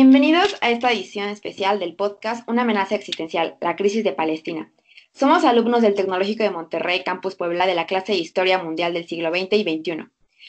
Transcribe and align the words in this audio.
Bienvenidos 0.00 0.56
a 0.60 0.70
esta 0.70 0.92
edición 0.92 1.28
especial 1.28 1.80
del 1.80 1.96
podcast 1.96 2.48
Una 2.48 2.62
amenaza 2.62 2.94
existencial, 2.94 3.56
la 3.60 3.74
crisis 3.74 4.04
de 4.04 4.12
Palestina. 4.12 4.70
Somos 5.12 5.42
alumnos 5.42 5.82
del 5.82 5.96
Tecnológico 5.96 6.44
de 6.44 6.52
Monterrey, 6.52 7.02
Campus 7.02 7.34
Puebla, 7.34 7.66
de 7.66 7.74
la 7.74 7.86
clase 7.86 8.12
de 8.12 8.18
Historia 8.18 8.62
Mundial 8.62 8.94
del 8.94 9.08
siglo 9.08 9.30
XX 9.30 9.54
y 9.54 9.62
XXI. 9.64 10.06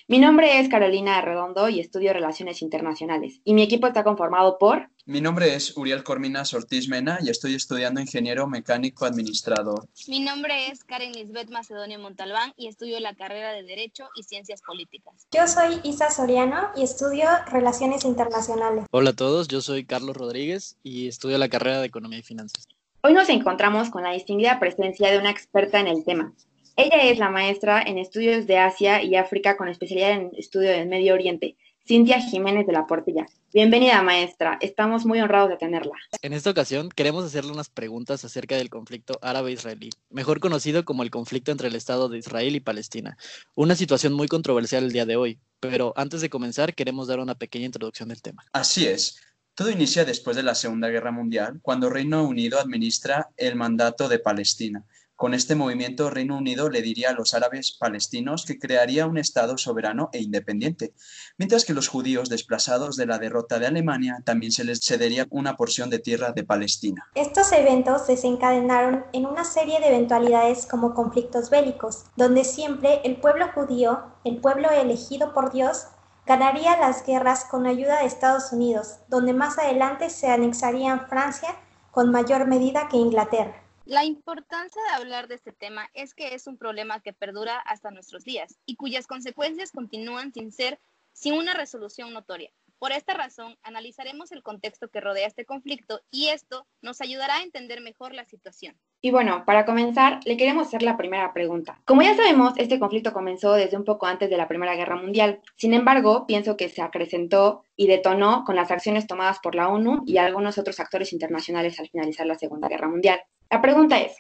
Mi 0.10 0.18
nombre 0.18 0.60
es 0.60 0.70
Carolina 0.70 1.20
Arredondo 1.20 1.70
y 1.70 1.80
estudio 1.80 2.14
Relaciones 2.14 2.64
Internacionales. 2.64 3.42
Y 3.44 3.54
mi 3.54 3.62
equipo 3.62 3.86
está 3.86 4.04
conformado 4.04 4.58
por... 4.58 4.90
Mi 5.06 5.22
nombre 5.22 5.54
es 5.54 5.78
Uriel 5.78 6.04
Corminas 6.04 6.52
Ortiz 6.56 6.90
Mena 6.90 7.20
y 7.22 7.30
estoy 7.30 7.54
estudiando 7.54 8.02
Ingeniero 8.02 8.48
Mecánico 8.48 9.06
Administrador. 9.06 9.88
Mi 10.08 10.20
nombre 10.20 10.70
es 10.72 10.84
Karen 10.84 11.12
Lisbeth 11.12 11.52
Macedonio 11.52 12.00
Montalbán 12.00 12.54
y 12.58 12.70
estudio 12.70 13.00
la 13.00 13.14
carrera 13.14 13.52
de 13.52 13.62
Derecho 13.62 14.08
y 14.16 14.24
Ciencias 14.24 14.64
Políticas. 14.64 15.28
Yo 15.32 15.48
soy 15.48 15.80
Isa 15.84 16.10
Soriano 16.10 16.72
y 16.76 16.82
estudio 16.82 17.28
Relaciones 17.52 18.04
Internacionales. 18.04 18.86
Hola 18.90 19.12
a 19.12 19.16
todos, 19.16 19.48
yo 19.48 19.62
soy 19.62 19.86
Carlos 19.86 20.18
Rodríguez 20.18 20.76
y 20.82 21.08
estudio 21.08 21.38
la 21.38 21.50
carrera 21.50 21.82
de 21.82 21.86
Economía 21.86 22.18
y 22.18 22.24
Finanzas. 22.24 22.68
Hoy 23.04 23.14
nos 23.14 23.30
encontramos 23.30 23.92
con 23.92 24.02
la 24.02 24.12
distinguida 24.14 24.60
presencia 24.60 25.12
de 25.12 25.20
una 25.20 25.30
experta 25.30 25.80
en 25.80 25.88
el 25.88 26.04
tema, 26.04 26.34
ella 26.80 27.04
es 27.04 27.20
la 27.20 27.30
maestra 27.30 27.82
en 27.82 27.98
estudios 27.98 28.48
de 28.48 28.58
Asia 28.58 29.04
y 29.04 29.18
África 29.18 29.58
con 29.58 29.68
especialidad 29.68 30.12
en 30.12 30.32
estudio 30.38 30.70
del 30.72 30.88
Medio 30.88 31.14
Oriente, 31.14 31.58
Cintia 31.86 32.22
Jiménez 32.22 32.66
de 32.66 32.72
la 32.72 32.88
Portilla. 32.88 33.26
Bienvenida, 33.54 34.02
maestra. 34.02 34.58
Estamos 34.62 35.06
muy 35.06 35.20
honrados 35.20 35.50
de 35.50 35.58
tenerla. 35.58 35.96
En 36.22 36.32
esta 36.32 36.52
ocasión 36.52 36.88
queremos 36.88 37.26
hacerle 37.26 37.52
unas 37.52 37.68
preguntas 37.68 38.24
acerca 38.24 38.56
del 38.56 38.70
conflicto 38.70 39.20
árabe-israelí, 39.22 39.90
mejor 40.10 40.40
conocido 40.40 40.86
como 40.86 41.04
el 41.04 41.12
conflicto 41.12 41.52
entre 41.52 41.68
el 41.68 41.76
Estado 41.76 42.08
de 42.08 42.20
Israel 42.20 42.56
y 42.56 42.62
Palestina. 42.62 43.18
Una 43.56 43.76
situación 43.76 44.14
muy 44.14 44.30
controversial 44.30 44.86
el 44.86 44.94
día 44.94 45.06
de 45.06 45.18
hoy, 45.18 45.38
pero 45.60 45.92
antes 45.98 46.22
de 46.22 46.30
comenzar 46.30 46.76
queremos 46.76 47.10
dar 47.10 47.20
una 47.20 47.36
pequeña 47.36 47.66
introducción 47.66 48.08
del 48.08 48.22
tema. 48.22 48.46
Así 48.54 48.86
es. 48.86 49.20
Todo 49.54 49.70
inicia 49.70 50.06
después 50.06 50.38
de 50.38 50.44
la 50.44 50.56
Segunda 50.56 50.88
Guerra 50.88 51.12
Mundial, 51.12 51.60
cuando 51.62 51.90
Reino 51.90 52.26
Unido 52.26 52.58
administra 52.58 53.28
el 53.36 53.58
mandato 53.58 54.08
de 54.08 54.20
Palestina 54.20 54.86
con 55.20 55.34
este 55.34 55.54
movimiento, 55.54 56.10
Reino 56.10 56.38
Unido 56.38 56.70
le 56.70 56.82
diría 56.82 57.10
a 57.10 57.14
los 57.14 57.34
árabes 57.34 57.74
palestinos 57.78 58.46
que 58.46 58.58
crearía 58.58 59.06
un 59.06 59.18
Estado 59.18 59.58
soberano 59.58 60.10
e 60.14 60.20
independiente, 60.22 60.94
mientras 61.38 61.66
que 61.66 61.74
los 61.74 61.90
judíos 61.90 62.30
desplazados 62.30 62.96
de 62.96 63.06
la 63.06 63.18
derrota 63.18 63.60
de 63.60 63.68
Alemania 63.68 64.24
también 64.24 64.54
se 64.54 64.64
les 64.64 64.80
cedería 64.80 65.28
una 65.30 65.58
porción 65.58 65.90
de 65.90 66.00
tierra 66.00 66.32
de 66.32 66.46
Palestina. 66.46 67.06
Estos 67.16 67.52
eventos 67.52 68.08
desencadenaron 68.08 69.04
en 69.12 69.26
una 69.26 69.44
serie 69.44 69.82
de 69.82 69.90
eventualidades 69.90 70.66
como 70.66 70.94
conflictos 70.94 71.50
bélicos, 71.50 72.06
donde 72.16 72.46
siempre 72.46 73.02
el 73.04 73.18
pueblo 73.18 73.50
judío, 73.54 74.14
el 74.24 74.38
pueblo 74.38 74.72
elegido 74.72 75.34
por 75.34 75.52
Dios, 75.52 75.88
ganaría 76.26 76.80
las 76.80 77.06
guerras 77.06 77.44
con 77.44 77.68
ayuda 77.68 78.00
de 78.00 78.06
Estados 78.06 78.54
Unidos, 78.54 79.00
donde 79.10 79.34
más 79.34 79.60
adelante 79.60 80.10
se 80.12 80.30
anexarían 80.30 81.10
Francia 81.10 81.58
con 81.92 82.10
mayor 82.10 82.48
medida 82.48 82.88
que 82.88 82.96
Inglaterra. 82.96 83.66
La 83.90 84.06
importancia 84.06 84.80
de 84.84 84.90
hablar 85.02 85.28
de 85.28 85.34
este 85.34 85.52
tema 85.52 85.90
es 85.96 86.14
que 86.14 86.36
es 86.36 86.46
un 86.46 86.60
problema 86.60 87.00
que 87.00 87.12
perdura 87.12 87.58
hasta 87.58 87.90
nuestros 87.90 88.24
días 88.24 88.60
y 88.68 88.76
cuyas 88.76 89.08
consecuencias 89.08 89.72
continúan 89.72 90.32
sin 90.32 90.52
ser 90.52 90.80
sin 91.12 91.34
una 91.34 91.56
resolución 91.56 92.14
notoria. 92.14 92.52
Por 92.80 92.94
esta 92.94 93.14
razón, 93.14 93.58
analizaremos 93.62 94.32
el 94.32 94.42
contexto 94.42 94.88
que 94.88 95.02
rodea 95.02 95.28
este 95.28 95.44
conflicto 95.44 96.00
y 96.12 96.28
esto 96.28 96.66
nos 96.82 97.02
ayudará 97.02 97.36
a 97.36 97.44
entender 97.44 97.82
mejor 97.82 98.14
la 98.14 98.24
situación. 98.24 98.80
Y 99.02 99.12
bueno, 99.12 99.44
para 99.46 99.66
comenzar, 99.66 100.22
le 100.24 100.38
queremos 100.38 100.68
hacer 100.68 100.82
la 100.82 100.96
primera 100.96 101.34
pregunta. 101.34 101.82
Como 101.84 102.04
ya 102.04 102.16
sabemos, 102.16 102.54
este 102.56 102.80
conflicto 102.80 103.12
comenzó 103.12 103.52
desde 103.52 103.76
un 103.76 103.84
poco 103.84 104.06
antes 104.06 104.30
de 104.30 104.38
la 104.38 104.48
Primera 104.48 104.76
Guerra 104.76 104.96
Mundial. 104.96 105.42
Sin 105.58 105.74
embargo, 105.74 106.26
pienso 106.26 106.56
que 106.56 106.70
se 106.70 106.82
acrecentó 106.82 107.64
y 107.76 107.88
detonó 107.88 108.46
con 108.46 108.56
las 108.56 108.72
acciones 108.72 109.08
tomadas 109.08 109.40
por 109.40 109.56
la 109.56 109.68
ONU 109.68 110.04
y 110.06 110.18
algunos 110.18 110.58
otros 110.58 110.80
actores 110.80 111.12
internacionales 111.12 111.78
al 111.82 111.90
finalizar 111.90 112.28
la 112.28 112.40
Segunda 112.40 112.70
Guerra 112.70 112.88
Mundial. 112.88 113.20
La 113.50 113.62
pregunta 113.62 114.00
es, 114.00 114.16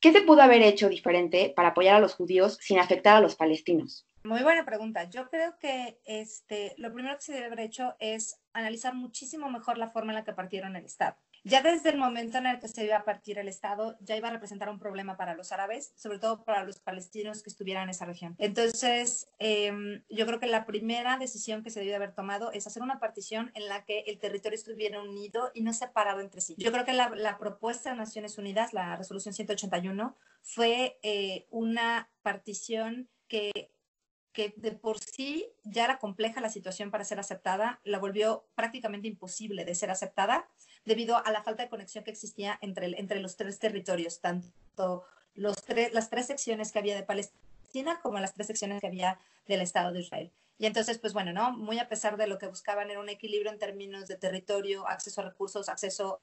¿qué 0.00 0.12
se 0.12 0.22
pudo 0.22 0.40
haber 0.40 0.62
hecho 0.62 0.88
diferente 0.88 1.52
para 1.54 1.68
apoyar 1.68 1.96
a 1.96 2.00
los 2.00 2.14
judíos 2.14 2.56
sin 2.62 2.78
afectar 2.78 3.16
a 3.16 3.20
los 3.20 3.36
palestinos? 3.36 4.07
Muy 4.24 4.42
buena 4.42 4.64
pregunta. 4.64 5.04
Yo 5.04 5.28
creo 5.30 5.58
que 5.58 6.00
este, 6.04 6.74
lo 6.76 6.92
primero 6.92 7.16
que 7.16 7.22
se 7.22 7.32
debe 7.32 7.46
haber 7.46 7.60
hecho 7.60 7.94
es 7.98 8.40
analizar 8.52 8.94
muchísimo 8.94 9.48
mejor 9.48 9.78
la 9.78 9.88
forma 9.88 10.12
en 10.12 10.16
la 10.16 10.24
que 10.24 10.32
partieron 10.32 10.76
el 10.76 10.84
Estado. 10.84 11.16
Ya 11.44 11.62
desde 11.62 11.90
el 11.90 11.98
momento 11.98 12.38
en 12.38 12.46
el 12.46 12.58
que 12.58 12.68
se 12.68 12.84
iba 12.84 12.96
a 12.96 13.04
partir 13.04 13.38
el 13.38 13.48
Estado, 13.48 13.96
ya 14.00 14.16
iba 14.16 14.28
a 14.28 14.32
representar 14.32 14.68
un 14.68 14.78
problema 14.78 15.16
para 15.16 15.34
los 15.34 15.52
árabes, 15.52 15.92
sobre 15.96 16.18
todo 16.18 16.44
para 16.44 16.64
los 16.64 16.80
palestinos 16.80 17.42
que 17.42 17.50
estuvieran 17.50 17.84
en 17.84 17.90
esa 17.90 18.04
región. 18.04 18.34
Entonces, 18.38 19.28
em, 19.38 20.02
yo 20.10 20.26
creo 20.26 20.40
que 20.40 20.46
la 20.46 20.66
primera 20.66 21.16
decisión 21.16 21.62
que 21.62 21.70
se 21.70 21.80
debió 21.80 21.96
haber 21.96 22.14
tomado 22.14 22.50
es 22.52 22.66
hacer 22.66 22.82
una 22.82 22.98
partición 22.98 23.52
en 23.54 23.68
la 23.68 23.84
que 23.84 24.00
el 24.00 24.18
territorio 24.18 24.56
estuviera 24.56 25.00
unido 25.00 25.50
y 25.54 25.62
no 25.62 25.72
separado 25.72 26.20
entre 26.20 26.40
sí. 26.40 26.54
Yo 26.58 26.72
creo 26.72 26.84
que 26.84 26.92
la, 26.92 27.10
la 27.10 27.38
propuesta 27.38 27.90
de 27.90 27.96
Naciones 27.96 28.36
Unidas, 28.36 28.72
la 28.72 28.96
resolución 28.96 29.32
181, 29.32 30.16
fue 30.42 30.98
eh, 31.02 31.46
una 31.50 32.10
partición 32.22 33.08
que 33.28 33.70
que 34.38 34.54
de 34.56 34.70
por 34.70 35.00
sí 35.00 35.50
ya 35.64 35.82
era 35.82 35.98
compleja 35.98 36.40
la 36.40 36.48
situación 36.48 36.92
para 36.92 37.02
ser 37.02 37.18
aceptada, 37.18 37.80
la 37.82 37.98
volvió 37.98 38.46
prácticamente 38.54 39.08
imposible 39.08 39.64
de 39.64 39.74
ser 39.74 39.90
aceptada 39.90 40.46
debido 40.84 41.16
a 41.16 41.32
la 41.32 41.42
falta 41.42 41.64
de 41.64 41.68
conexión 41.68 42.04
que 42.04 42.12
existía 42.12 42.56
entre, 42.62 42.86
entre 43.00 43.18
los 43.18 43.34
tres 43.34 43.58
territorios, 43.58 44.20
tanto 44.20 45.02
los 45.34 45.56
las 45.92 46.08
tres 46.08 46.26
secciones 46.26 46.70
que 46.70 46.78
había 46.78 46.94
de 46.94 47.02
Palestina 47.02 47.98
como 48.00 48.20
las 48.20 48.32
tres 48.32 48.46
secciones 48.46 48.80
que 48.80 48.86
había 48.86 49.18
del 49.48 49.60
Estado 49.60 49.90
de 49.90 50.02
Israel. 50.02 50.30
Y 50.56 50.66
entonces, 50.66 50.98
pues 50.98 51.14
bueno, 51.14 51.32
¿no? 51.32 51.50
Muy 51.50 51.80
a 51.80 51.88
pesar 51.88 52.16
de 52.16 52.28
lo 52.28 52.38
que 52.38 52.46
buscaban 52.46 52.92
era 52.92 53.00
un 53.00 53.08
equilibrio 53.08 53.50
en 53.50 53.58
términos 53.58 54.06
de 54.06 54.14
territorio, 54.14 54.86
acceso 54.86 55.20
a 55.20 55.24
recursos, 55.24 55.68
acceso 55.68 56.20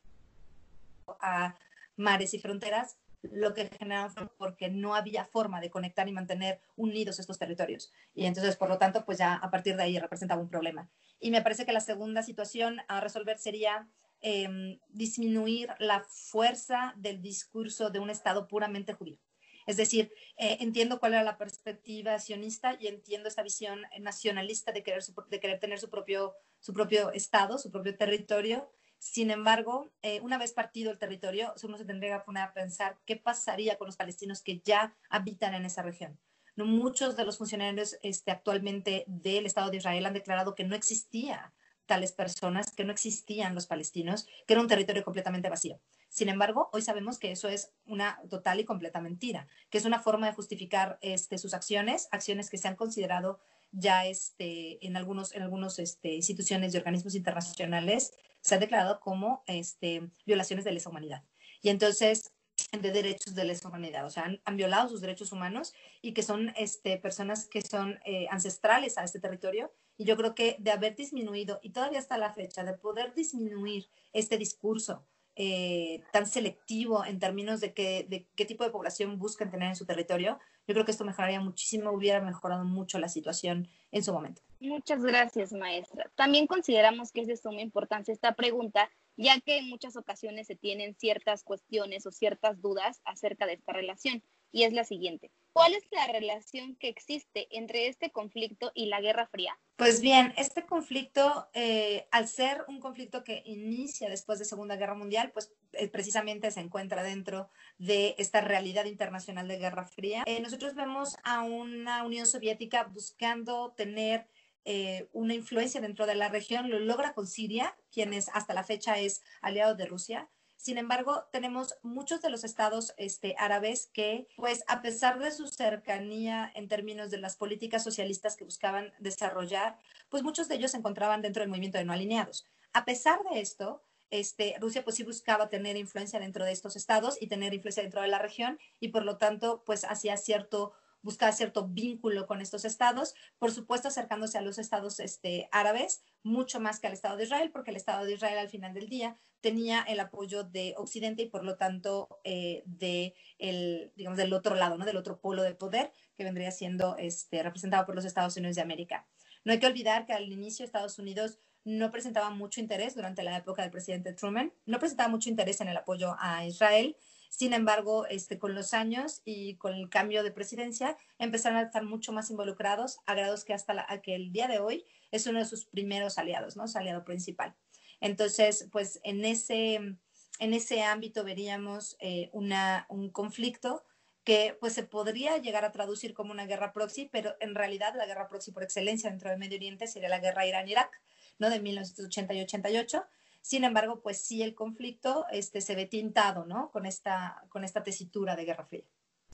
a 1.20 1.54
mares 1.98 2.34
y 2.34 2.40
fronteras, 2.40 2.96
lo 3.31 3.53
que 3.53 3.68
generaron 3.68 4.31
porque 4.38 4.69
no 4.69 4.96
había 4.96 5.25
forma 5.25 5.62
de 5.62 5.69
conectar 5.69 6.08
y 6.08 6.12
mantener 6.12 6.59
unidos 6.75 7.19
estos 7.19 7.40
territorios. 7.40 7.91
Y 8.13 8.25
entonces, 8.25 8.56
por 8.56 8.69
lo 8.69 8.78
tanto, 8.78 9.06
pues 9.06 9.18
ya 9.18 9.36
a 9.36 9.50
partir 9.50 9.75
de 9.75 9.84
ahí 9.84 10.00
representaba 10.00 10.41
un 10.41 10.50
problema. 10.50 10.90
Y 11.19 11.31
me 11.31 11.41
parece 11.41 11.66
que 11.66 11.74
la 11.74 11.80
segunda 11.80 12.24
situación 12.24 12.81
a 12.88 13.00
resolver 13.02 13.38
sería 13.38 13.88
em, 14.22 14.80
disminuir 14.90 15.69
la 15.80 16.03
fuerza 16.08 16.94
del 16.97 17.22
discurso 17.22 17.90
de 17.90 18.00
un 18.00 18.09
Estado 18.09 18.47
puramente 18.47 18.94
judío. 18.94 19.19
Es 19.66 19.78
decir, 19.78 20.12
eh, 20.38 20.57
entiendo 20.59 21.00
cuál 21.00 21.13
era 21.13 21.24
la 21.24 21.38
perspectiva 21.38 22.19
sionista 22.19 22.78
y 22.80 22.88
entiendo 22.88 23.28
esta 23.28 23.42
visión 23.42 23.81
nacionalista 24.00 24.72
de 24.72 24.84
querer, 24.84 25.03
de 25.03 25.40
querer 25.40 25.59
tener 25.59 25.80
su 25.80 25.90
propio, 25.90 26.36
su 26.59 26.74
propio 26.74 27.12
Estado, 27.12 27.57
su 27.57 27.72
propio 27.72 27.96
territorio, 27.97 28.69
sin 29.00 29.31
embargo, 29.31 29.91
eh, 30.01 30.19
una 30.22 30.38
vez 30.38 30.53
partido 30.53 30.91
el 30.91 30.97
territorio, 30.97 31.53
uno 31.63 31.78
se 31.78 31.85
tendría 31.85 32.17
que 32.17 32.25
poner 32.25 32.44
a 32.44 32.53
pensar 32.53 32.97
qué 33.06 33.16
pasaría 33.16 33.78
con 33.78 33.88
los 33.88 33.97
palestinos 33.97 34.41
que 34.41 34.61
ya 34.63 34.95
habitan 35.09 35.53
en 35.53 35.66
esa 35.66 35.81
región. 35.81 36.19
No, 36.56 36.66
muchos 36.66 37.17
de 37.17 37.25
los 37.25 37.38
funcionarios 37.38 37.97
este, 38.01 38.31
actualmente 38.31 39.03
del 39.07 39.45
Estado 39.45 39.69
de 39.69 39.78
Israel 39.78 40.06
han 40.06 40.13
declarado 40.13 40.56
que 40.56 40.63
no 40.63 40.75
existía 40.75 41.53
tales 41.85 42.11
personas, 42.11 42.73
que 42.73 42.83
no 42.83 42.91
existían 42.91 43.56
los 43.56 43.67
palestinos, 43.67 44.28
que 44.47 44.53
era 44.53 44.61
un 44.61 44.67
territorio 44.67 45.03
completamente 45.03 45.50
vacío. 45.50 45.79
Sin 46.09 46.29
embargo, 46.29 46.69
hoy 46.72 46.81
sabemos 46.81 47.19
que 47.19 47.31
eso 47.31 47.50
es 47.50 47.73
una 47.85 48.22
total 48.29 48.59
y 48.59 48.66
completa 48.66 49.01
mentira, 49.01 49.47
que 49.69 49.77
es 49.77 49.85
una 49.85 50.00
forma 50.00 50.27
de 50.27 50.33
justificar 50.33 50.97
este, 51.01 51.38
sus 51.38 51.53
acciones, 51.53 52.07
acciones 52.12 52.50
que 52.50 52.57
se 52.57 52.67
han 52.67 52.75
considerado 52.75 53.39
ya 53.75 54.06
este, 54.06 54.86
en 54.86 54.97
algunas 54.97 55.34
en 55.34 55.41
algunos, 55.41 55.80
este, 55.80 56.13
instituciones 56.13 56.74
y 56.74 56.78
organismos 56.78 57.16
internacionales 57.16 58.13
se 58.41 58.56
ha 58.56 58.59
declarado 58.59 59.00
como 59.00 59.44
este, 59.47 60.09
violaciones 60.25 60.66
de 60.66 60.72
lesa 60.72 60.90
humanidad. 60.90 61.24
Y 61.62 61.69
entonces, 61.69 62.31
de 62.72 62.91
derechos 62.91 63.36
de 63.36 63.44
lesa 63.44 63.68
humanidad, 63.68 64.06
o 64.06 64.09
sea, 64.09 64.31
han, 64.44 64.58
violado 64.58 64.90
sus 64.90 65.02
derechos 65.02 65.31
humanos 65.31 65.74
y 66.02 66.13
que 66.13 66.24
son 66.24 66.53
este, 66.56 66.97
personas 66.97 67.47
que 67.47 67.62
son 67.62 68.00
eh, 68.06 68.27
ancestrales 68.30 68.98
a 68.98 69.04
este 69.04 69.19
territorio. 69.19 69.74
Y 69.98 70.06
yo 70.06 70.16
creo 70.16 70.36
que 70.36 70.57
de 70.60 70.72
haber 70.72 70.95
disminuido, 70.95 71.60
y 71.63 71.72
todavía 71.72 72.00
hasta 72.00 72.18
la 72.18 72.33
fecha, 72.33 72.63
de 72.63 72.74
poder 72.74 73.13
disminuir 73.13 73.89
este 74.13 74.38
discurso 74.38 75.06
eh, 75.36 76.02
tan 76.12 76.26
selectivo 76.26 77.06
en 77.06 77.20
términos 77.20 77.60
de, 77.62 77.70
de 77.70 78.28
qué 78.36 78.46
tipo 78.46 78.64
de 78.64 78.70
población 78.70 79.20
buscan 79.20 79.52
tener 79.52 79.70
en 79.70 79.76
su 79.76 79.86
territorio, 79.86 80.40
yo 80.68 80.74
creo 80.74 80.86
que 80.86 80.92
esto 80.92 81.06
mejoraría 81.06 81.40
muchísimo, 81.40 81.92
hubiera 81.92 82.22
mejorado 82.22 82.64
mucho 82.64 82.98
la 82.98 83.10
situación 83.10 83.68
en 83.92 84.04
su 84.04 84.14
momento. 84.14 84.42
Muchas 84.60 85.04
gracias, 85.04 85.54
maestra. 85.54 86.10
También 86.16 86.48
consideramos 86.48 87.12
que 87.12 87.22
es 87.22 87.28
de 87.28 87.38
suma 87.38 87.62
importancia 87.62 88.14
esta 88.14 88.34
pregunta, 88.34 88.90
ya 89.16 89.40
que 89.42 89.60
en 89.60 89.70
muchas 89.70 89.96
ocasiones 89.96 90.48
se 90.48 90.56
tienen 90.56 90.96
ciertas 90.96 91.44
cuestiones 91.44 92.06
o 92.08 92.12
ciertas 92.12 92.62
dudas 92.62 93.02
acerca 93.06 93.46
de 93.46 93.54
esta 93.54 93.74
relación, 93.74 94.24
y 94.52 94.64
es 94.64 94.74
la 94.74 94.86
siguiente. 94.86 95.32
¿Cuál 95.54 95.74
es 95.74 95.84
la 95.92 96.08
relación 96.08 96.76
que 96.78 96.88
existe 96.88 97.48
entre 97.52 97.88
este 97.88 98.10
conflicto 98.10 98.72
y 98.74 98.88
la 98.88 99.02
Guerra 99.02 99.28
Fría? 99.28 99.60
Pues 99.77 100.00
bien, 100.00 100.33
este 100.38 100.66
conflicto, 100.66 101.50
eh, 101.54 102.07
al 102.12 102.30
ser 102.30 102.63
un 102.69 102.80
conflicto 102.80 103.25
que 103.25 103.44
inicia 103.45 104.10
después 104.10 104.39
de 104.39 104.45
Segunda 104.45 104.77
Guerra 104.77 104.95
Mundial, 104.95 105.31
pues 105.33 105.54
eh, 105.74 105.89
precisamente 105.89 106.50
se 106.51 106.62
encuentra 106.62 107.04
dentro 107.04 107.50
de 107.77 108.16
esta 108.18 108.39
realidad 108.39 108.86
internacional 108.86 109.50
de 109.50 109.57
Guerra 109.57 109.86
Fría. 109.86 110.24
Eh, 110.27 110.39
nosotros 110.39 110.75
vemos 110.75 111.18
a 111.24 111.42
una 111.42 112.06
Unión 112.06 112.25
Soviética 112.25 112.86
buscando 112.86 113.74
tener 113.75 114.30
eh, 114.68 115.10
una 115.12 115.36
influencia 115.36 115.80
dentro 115.80 116.07
de 116.07 116.16
la 116.16 116.30
región, 116.30 116.69
lo 116.69 116.80
logra 116.80 117.13
con 117.13 117.27
Siria, 117.27 117.77
quien 117.92 118.13
hasta 118.13 118.54
la 118.54 118.63
fecha 118.63 118.98
es 118.98 119.22
aliado 119.42 119.75
de 119.75 119.86
Rusia. 119.86 120.30
Sin 120.65 120.79
embargo, 120.79 121.27
tenemos 121.31 121.75
muchos 121.83 122.23
de 122.23 122.31
los 122.31 122.44
estados 122.44 122.95
este, 122.97 123.35
árabes 123.38 123.85
que, 123.94 124.27
pues, 124.35 124.63
a 124.67 124.81
pesar 124.81 125.19
de 125.19 125.29
su 125.29 125.45
cercanía 125.45 126.51
en 126.56 126.67
términos 126.67 127.12
de 127.12 127.19
las 127.19 127.35
políticas 127.35 127.83
socialistas 127.83 128.35
que 128.35 128.45
buscaban 128.45 128.91
desarrollar, 128.97 129.77
pues 130.09 130.23
muchos 130.23 130.47
de 130.47 130.56
ellos 130.56 130.71
se 130.71 130.77
encontraban 130.77 131.21
dentro 131.21 131.41
del 131.41 131.51
movimiento 131.51 131.77
de 131.77 131.85
no 131.85 131.94
alineados. 131.94 132.47
A 132.73 132.83
pesar 132.83 133.19
de 133.31 133.41
esto, 133.41 133.83
este, 134.09 134.56
Rusia 134.59 134.83
pues 134.83 134.95
sí 134.95 135.03
buscaba 135.03 135.50
tener 135.50 135.77
influencia 135.77 136.19
dentro 136.19 136.45
de 136.45 136.53
estos 136.53 136.75
estados 136.75 137.21
y 137.21 137.27
tener 137.27 137.53
influencia 137.53 137.83
dentro 137.83 138.01
de 138.01 138.07
la 138.07 138.17
región 138.17 138.57
y 138.79 138.88
por 138.88 139.06
lo 139.06 139.17
tanto 139.17 139.62
pues 139.67 139.83
hacía 139.83 140.17
cierto 140.17 140.73
buscaba 141.06 141.31
cierto 141.31 141.68
vínculo 141.68 142.25
con 142.25 142.42
estos 142.42 142.66
estados, 142.66 143.13
por 143.38 143.52
supuesto 143.52 143.88
acercándose 143.88 144.40
a 144.40 144.42
los 144.42 144.57
estados 144.57 145.00
este, 145.00 145.48
árabes, 145.52 146.04
mucho 146.24 146.60
más 146.60 146.80
que 146.80 146.88
al 146.88 146.94
Estado 146.94 147.16
de 147.16 147.25
Israel, 147.25 147.52
porque 147.52 147.69
el 147.69 147.78
Estado 147.78 148.04
de 148.06 148.13
Israel 148.13 148.40
al 148.40 148.50
final 148.50 148.74
del 148.74 148.90
día 148.90 149.16
tenía 149.40 149.84
el 149.84 150.00
apoyo 150.00 150.44
de 150.44 150.74
Occidente 150.78 151.22
y 151.22 151.30
por 151.30 151.46
lo 151.46 151.57
tanto 151.57 152.19
eh, 152.24 152.63
de 152.66 153.13
el, 153.38 153.94
digamos, 153.96 154.18
del 154.18 154.34
otro 154.34 154.56
lado, 154.56 154.78
¿no? 154.78 154.86
del 154.86 154.98
otro 154.98 155.22
polo 155.22 155.44
de 155.44 155.54
poder 155.54 155.92
que 156.18 156.24
vendría 156.24 156.50
siendo 156.50 156.98
este, 156.98 157.44
representado 157.44 157.86
por 157.86 157.94
los 157.94 158.06
Estados 158.06 158.36
Unidos 158.38 158.56
de 158.56 158.63
América. 158.63 159.08
No 159.44 159.51
hay 159.51 159.60
que 159.60 159.68
olvidar 159.68 160.08
que 160.08 160.13
al 160.13 160.31
inicio 160.31 160.66
Estados 160.66 160.98
Unidos 160.98 161.38
no 161.63 161.92
presentaba 161.92 162.31
mucho 162.31 162.60
interés 162.60 162.96
durante 162.96 163.22
la 163.22 163.38
época 163.38 163.62
del 163.62 163.72
presidente 163.72 164.13
Truman, 164.13 164.51
no 164.66 164.80
presentaba 164.80 165.10
mucho 165.10 165.30
interés 165.30 165.62
en 165.62 165.68
el 165.68 165.78
apoyo 165.78 166.16
a 166.19 166.46
Israel. 166.46 166.98
Sin 167.36 167.52
embargo, 167.52 168.06
este, 168.06 168.40
con 168.40 168.56
los 168.56 168.74
años 168.74 169.22
y 169.26 169.58
con 169.58 169.74
el 169.74 169.90
cambio 169.90 170.24
de 170.24 170.32
presidencia, 170.32 170.96
empezaron 171.20 171.58
a 171.58 171.64
estar 171.64 171.84
mucho 171.84 172.14
más 172.14 172.32
involucrados, 172.32 173.00
a 173.06 173.14
grados 173.14 173.44
que 173.44 173.54
hasta 173.54 173.86
que 174.02 174.16
el 174.16 174.32
día 174.32 174.48
de 174.48 174.60
hoy 174.60 174.86
es 175.12 175.28
uno 175.28 175.40
de 175.40 175.46
sus 175.46 175.66
primeros 175.66 176.18
aliados, 176.18 176.56
¿no? 176.56 176.66
Su 176.70 176.78
aliado 176.78 177.04
principal. 177.04 177.54
Entonces, 178.00 178.70
pues 178.72 179.02
en 179.04 179.26
ese, 179.26 179.76
en 179.76 180.54
ese 180.54 180.84
ámbito 180.84 181.26
veríamos 181.26 181.98
eh, 182.00 182.30
una, 182.32 182.86
un 182.88 183.10
conflicto 183.10 183.84
que 184.24 184.56
pues 184.62 184.72
se 184.72 184.84
podría 184.84 185.38
llegar 185.38 185.66
a 185.66 185.74
traducir 185.74 186.14
como 186.14 186.32
una 186.32 186.46
guerra 186.46 186.72
proxy, 186.72 187.10
pero 187.12 187.36
en 187.42 187.54
realidad 187.54 187.96
la 187.98 188.06
guerra 188.06 188.30
proxy 188.30 188.54
por 188.54 188.64
excelencia 188.64 189.10
dentro 189.10 189.30
del 189.30 189.40
Medio 189.40 189.58
Oriente 189.58 189.88
sería 189.88 190.08
la 190.08 190.20
guerra 190.20 190.48
Irán-Irak, 190.48 191.02
¿no? 191.38 191.50
De 191.50 191.60
1980 191.60 192.34
y 192.34 192.42
88. 192.44 193.04
Sin 193.45 193.63
embargo, 193.63 194.01
pues 194.01 194.18
sí 194.24 194.42
el 194.42 194.56
conflicto 194.56 195.27
este, 195.31 195.62
se 195.62 195.75
ve 195.75 195.86
tintado, 195.86 196.47
¿no? 196.47 196.71
Con 196.71 196.88
esta, 196.88 197.45
con 197.50 197.63
esta 197.63 197.83
tesitura 197.83 198.36
de 198.36 198.44
Guerra 198.44 198.65
Fría. 198.65 198.86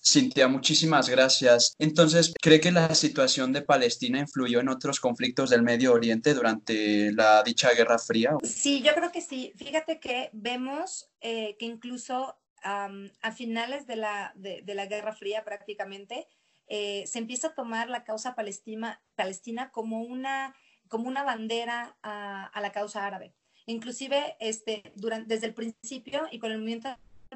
Cintia, 0.04 0.50
muchísimas 0.50 1.08
gracias. 1.08 1.76
Entonces, 1.80 2.34
¿cree 2.42 2.60
que 2.60 2.74
la 2.74 2.94
situación 2.94 3.54
de 3.54 3.62
Palestina 3.62 4.20
influyó 4.20 4.60
en 4.60 4.68
otros 4.68 5.00
conflictos 5.00 5.50
del 5.50 5.62
Medio 5.62 5.94
Oriente 5.94 6.34
durante 6.34 7.14
la 7.14 7.42
dicha 7.42 7.72
Guerra 7.72 7.98
Fría? 8.00 8.36
Sí, 8.44 8.82
yo 8.82 8.94
creo 8.96 9.14
que 9.14 9.22
sí. 9.22 9.54
Fíjate 9.56 10.02
que 10.02 10.30
vemos 10.34 11.10
eh, 11.22 11.56
que 11.58 11.66
incluso 11.66 12.36
a 12.64 13.32
finales 13.32 13.88
de 13.88 13.96
la, 13.96 14.34
de, 14.36 14.62
la, 14.76 14.88
Guerra 14.88 15.14
Fría 15.14 15.46
prácticamente, 15.46 16.28
eh, 16.68 17.06
se 17.08 17.18
empieza 17.18 17.48
a 17.48 17.56
tomar 17.56 17.90
la 17.90 18.04
causa 18.04 18.36
palestina, 18.36 19.02
palestina 19.16 19.72
como, 19.72 20.02
una, 20.02 20.54
como 20.90 21.08
una 21.08 21.24
bandera 21.24 21.98
a, 22.04 22.52
la 22.62 22.72
causa 22.72 23.06
árabe. 23.06 23.34
Inclusive 23.72 24.36
este, 24.40 24.92
durante, 24.96 25.34
desde 25.34 25.48
el 25.48 25.54
principio 25.54 26.28
y 26.32 26.40
con 26.40 26.52
el 26.52 26.60
movimiento 26.60 26.90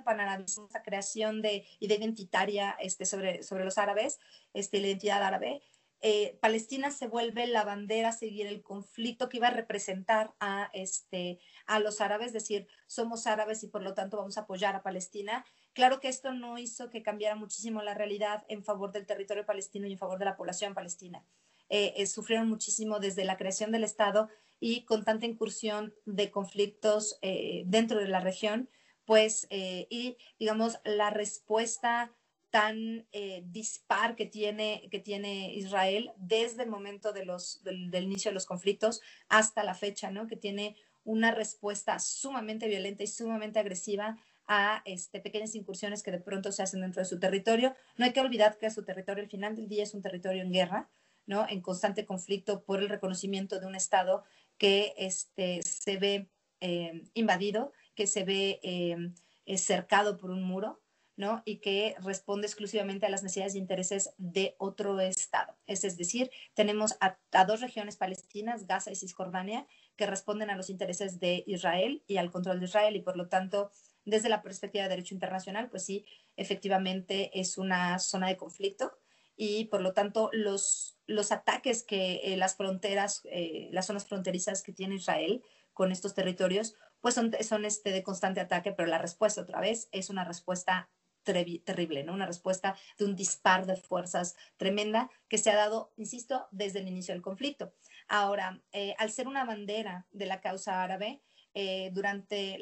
panarabismo, 0.04 0.68
esa 0.68 0.84
creación 0.84 1.42
de 1.42 1.66
idea 1.80 1.98
identitaria 1.98 2.76
este, 2.80 3.06
sobre, 3.06 3.44
sobre 3.44 3.64
los 3.64 3.78
árabes, 3.78 4.20
este, 4.54 4.80
la 4.82 4.88
identidad 4.88 5.24
árabe, 5.24 5.62
eh, 6.02 6.38
Palestina 6.42 6.92
se 6.92 7.08
vuelve 7.08 7.48
la 7.48 7.64
bandera 7.64 8.10
a 8.10 8.12
seguir 8.12 8.46
el 8.48 8.62
conflicto 8.62 9.30
que 9.30 9.38
iba 9.38 9.48
a 9.48 9.52
representar 9.52 10.34
a, 10.40 10.70
este, 10.74 11.40
a 11.66 11.80
los 11.80 12.02
árabes, 12.02 12.28
es 12.28 12.34
decir, 12.34 12.68
somos 12.86 13.26
árabes 13.26 13.64
y 13.64 13.68
por 13.68 13.82
lo 13.82 13.94
tanto 13.94 14.18
vamos 14.18 14.38
a 14.38 14.42
apoyar 14.42 14.76
a 14.76 14.84
Palestina. 14.84 15.46
Claro 15.74 16.00
que 16.00 16.10
esto 16.10 16.32
no 16.32 16.58
hizo 16.58 16.90
que 16.90 17.02
cambiara 17.02 17.36
muchísimo 17.36 17.82
la 17.82 17.96
realidad 17.96 18.46
en 18.50 18.64
favor 18.64 18.92
del 18.92 19.06
territorio 19.06 19.46
palestino 19.46 19.88
y 19.88 19.94
en 19.94 19.98
favor 19.98 20.20
de 20.20 20.26
la 20.26 20.38
población 20.38 20.74
palestina. 20.74 21.26
Eh, 21.70 21.94
eh, 21.98 22.06
sufrieron 22.06 22.48
muchísimo 22.48 23.00
desde 23.00 23.26
la 23.26 23.38
creación 23.38 23.72
del 23.72 23.84
Estado 23.84 24.30
y 24.60 24.86
con 24.86 25.04
tanta 25.04 25.26
incursión 25.26 25.94
de 26.06 26.32
conflictos 26.32 27.20
dentro 27.66 28.00
de 28.00 28.08
la 28.08 28.20
región, 28.20 28.70
pues, 29.06 29.48
y 29.50 30.18
digamos, 30.40 30.80
la 30.84 31.10
respuesta 31.10 32.12
tan 32.56 33.06
eh, 33.12 33.44
dispar 33.48 34.16
que 34.16 34.26
tiene, 34.26 34.88
que 34.90 35.00
tiene 35.00 35.54
Israel 35.54 36.14
desde 36.16 36.64
el 36.64 36.70
momento 36.70 37.12
de 37.12 37.26
los, 37.26 37.62
del, 37.66 37.94
inicio 38.02 38.32
de 38.32 38.36
los 38.36 38.46
conflictos 38.46 39.02
hasta 39.28 39.62
la 39.66 39.74
fecha, 39.74 40.10
¿no? 40.10 40.26
que 40.26 40.38
tiene 40.38 40.78
una 41.04 41.32
respuesta 41.32 42.00
sumamente 42.00 42.70
violenta 42.70 43.04
y 43.04 43.08
sumamente 43.08 43.60
agresiva 43.60 44.18
a 44.48 44.82
este, 44.86 45.20
pequeñas 45.20 45.54
incursiones 45.54 46.02
que 46.02 46.12
de 46.12 46.22
pronto 46.22 46.54
se 46.54 46.64
hacen 46.64 46.80
dentro 46.80 47.02
de 47.02 47.10
su 47.10 47.20
territorio. 47.20 47.76
No 47.98 48.06
hay 48.06 48.14
que 48.14 48.22
olvidar 48.22 48.58
que 48.58 48.72
su 48.72 48.86
territorio 48.86 49.26
al 49.26 49.30
final 49.30 49.54
del 49.58 49.68
día 49.68 49.84
es 49.84 49.94
un 49.94 50.02
territorio 50.02 50.42
en 50.42 50.54
guerra, 50.54 50.90
¿no? 51.26 51.46
en 51.50 51.60
constante 51.60 52.06
conflicto 52.06 52.64
por 52.64 52.80
el 52.80 52.88
reconocimiento 52.88 53.60
de 53.60 53.66
un 53.66 53.76
Estado 53.76 54.24
que 54.58 54.94
este, 54.98 55.62
se 55.64 55.98
ve 55.98 56.30
eh, 56.62 57.04
invadido, 57.14 57.74
que 57.96 58.08
se 58.08 58.24
ve 58.24 58.60
eh, 58.64 59.58
cercado 59.58 60.18
por 60.18 60.32
un 60.32 60.44
muro 60.44 60.82
¿no? 61.18 61.42
Y 61.46 61.58
que 61.58 61.96
responde 62.04 62.48
exclusivamente 62.48 63.06
a 63.06 63.10
las 63.10 63.24
necesidades 63.24 63.56
y 63.56 63.60
intereses 63.60 64.14
de 64.18 64.56
otro 64.58 65.00
Estado. 65.00 65.56
Es, 65.66 65.82
decir, 65.98 66.30
tenemos 66.54 66.98
a, 67.00 67.18
dos 67.46 67.62
regiones 67.62 67.96
palestinas, 67.96 68.68
Gaza 68.68 68.92
y 68.92 68.96
Cisjordania, 68.96 69.66
que 69.96 70.08
responden 70.08 70.50
a 70.50 70.58
los 70.58 70.70
intereses 70.70 71.20
de 71.20 71.44
Israel 71.48 72.04
y 72.08 72.18
al 72.18 72.32
control 72.32 72.60
de 72.60 72.66
Israel 72.66 72.96
y 72.96 73.02
por 73.02 73.16
lo 73.16 73.30
tanto, 73.30 73.72
desde 74.04 74.30
la 74.30 74.42
perspectiva 74.42 74.84
de 74.84 74.90
derecho 74.90 75.14
internacional, 75.14 75.70
pues 75.70 75.86
sí, 75.86 76.06
efectivamente 76.36 77.40
es 77.40 77.58
una 77.58 77.98
zona 78.00 78.28
de 78.28 78.38
conflicto 78.38 78.98
y 79.36 79.66
por 79.66 79.82
lo 79.82 79.94
tanto 79.94 80.30
los, 80.34 80.98
los 81.08 81.32
ataques 81.32 81.84
que 81.84 82.22
eh, 82.24 82.38
las 82.38 82.56
fronteras, 82.56 83.22
eh, 83.26 83.70
las 83.72 83.88
zonas 83.88 84.06
fronterizas 84.08 84.64
que 84.64 84.74
tiene 84.74 84.96
Israel 84.96 85.44
con 85.74 85.92
estos 85.92 86.14
territorios, 86.14 86.76
pues 87.02 87.16
son, 87.16 87.32
son 87.42 87.66
este 87.66 87.92
de 87.92 88.04
constante 88.04 88.40
ataque, 88.40 88.72
pero 88.72 88.88
la 88.88 88.98
respuesta 88.98 89.42
otra 89.42 89.60
vez 89.60 89.90
es 89.92 90.10
una 90.10 90.24
respuesta 90.24 90.90
terrible, 91.24 92.04
¿no? 92.04 92.14
Una 92.14 92.28
respuesta 92.28 92.78
de 92.98 93.06
un 93.06 93.16
dispar 93.16 93.66
de 93.66 93.76
fuerzas 93.76 94.36
tremenda 94.58 95.10
que 95.28 95.40
se 95.40 95.50
ha 95.50 95.56
dado, 95.56 95.92
insisto, 95.98 96.48
desde 96.52 96.80
el 96.80 96.88
inicio 96.88 97.14
del 97.14 97.24
conflicto. 97.24 97.74
Ahora, 98.08 98.62
eh, 98.72 98.96
al 99.00 99.12
ser 99.12 99.28
una 99.28 99.44
bandera 99.44 100.06
de 100.12 100.28
la 100.28 100.40
causa 100.40 100.84
árabe, 100.84 101.22
eh, 101.58 101.90
durante 101.94 102.60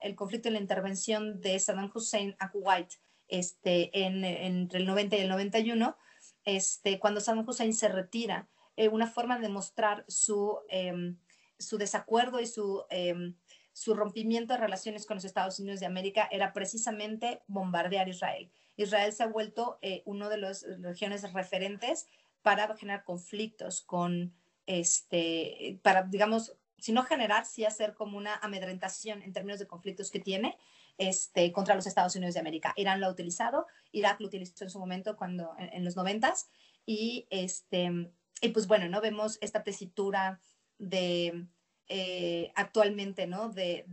el 0.00 0.16
conflicto 0.16 0.48
y 0.48 0.52
la 0.52 0.60
intervención 0.60 1.40
de 1.40 1.58
Saddam 1.60 1.92
Hussein 1.94 2.34
a 2.40 2.50
Kuwait 2.50 2.92
este, 3.28 3.90
entre 3.96 4.80
el 4.80 4.86
90 4.86 5.16
y 5.16 5.20
el 5.20 5.28
91, 5.28 5.96
este, 6.44 6.98
cuando 6.98 7.20
Saddam 7.20 7.48
Hussein 7.48 7.74
se 7.74 7.88
retira, 7.88 8.48
eh, 8.76 8.88
una 8.88 9.06
forma 9.06 9.38
de 9.38 9.48
mostrar 9.48 10.04
su, 10.08 10.58
em, 10.68 11.16
su 11.58 11.78
desacuerdo 11.78 12.40
y 12.40 12.46
su 12.46 12.84
em, 12.90 13.36
su 13.74 13.92
rompimiento 13.92 14.54
de 14.54 14.60
relaciones 14.60 15.04
con 15.04 15.16
los 15.16 15.24
Estados 15.24 15.58
Unidos 15.58 15.80
de 15.80 15.86
América 15.86 16.28
era 16.30 16.52
precisamente 16.52 17.42
bombardear 17.48 18.08
Israel. 18.08 18.50
Israel 18.76 19.12
se 19.12 19.24
ha 19.24 19.26
vuelto 19.26 19.78
eh, 19.82 20.02
uno 20.06 20.28
de 20.28 20.38
las 20.38 20.64
regiones 20.80 21.30
referentes 21.32 22.06
para 22.42 22.74
generar 22.76 23.02
conflictos 23.02 23.80
con, 23.80 24.32
este, 24.66 25.80
para, 25.82 26.04
digamos, 26.04 26.56
si 26.78 26.92
no 26.92 27.02
generar, 27.02 27.46
sí 27.46 27.64
hacer 27.64 27.94
como 27.94 28.16
una 28.16 28.36
amedrentación 28.36 29.22
en 29.22 29.32
términos 29.32 29.58
de 29.58 29.66
conflictos 29.66 30.12
que 30.12 30.20
tiene 30.20 30.56
este, 30.98 31.52
contra 31.52 31.74
los 31.74 31.86
Estados 31.86 32.14
Unidos 32.16 32.34
de 32.34 32.40
América. 32.40 32.72
Irán 32.76 33.00
lo 33.00 33.06
ha 33.06 33.10
utilizado, 33.10 33.66
Irak 33.92 34.20
lo 34.20 34.26
utilizó 34.26 34.64
en 34.64 34.70
su 34.70 34.78
momento 34.78 35.16
cuando, 35.16 35.54
en, 35.58 35.84
los 35.84 35.96
noventas, 35.96 36.48
y, 36.86 37.26
este, 37.30 38.10
y 38.40 38.48
pues 38.50 38.66
bueno, 38.66 38.88
¿no? 38.88 39.00
Vemos 39.00 39.38
esta 39.40 39.62
tesitura 39.62 40.40
de 40.78 41.46
eh, 41.88 42.52
actualmente, 42.54 43.26
¿no? 43.26 43.50
De, 43.50 43.86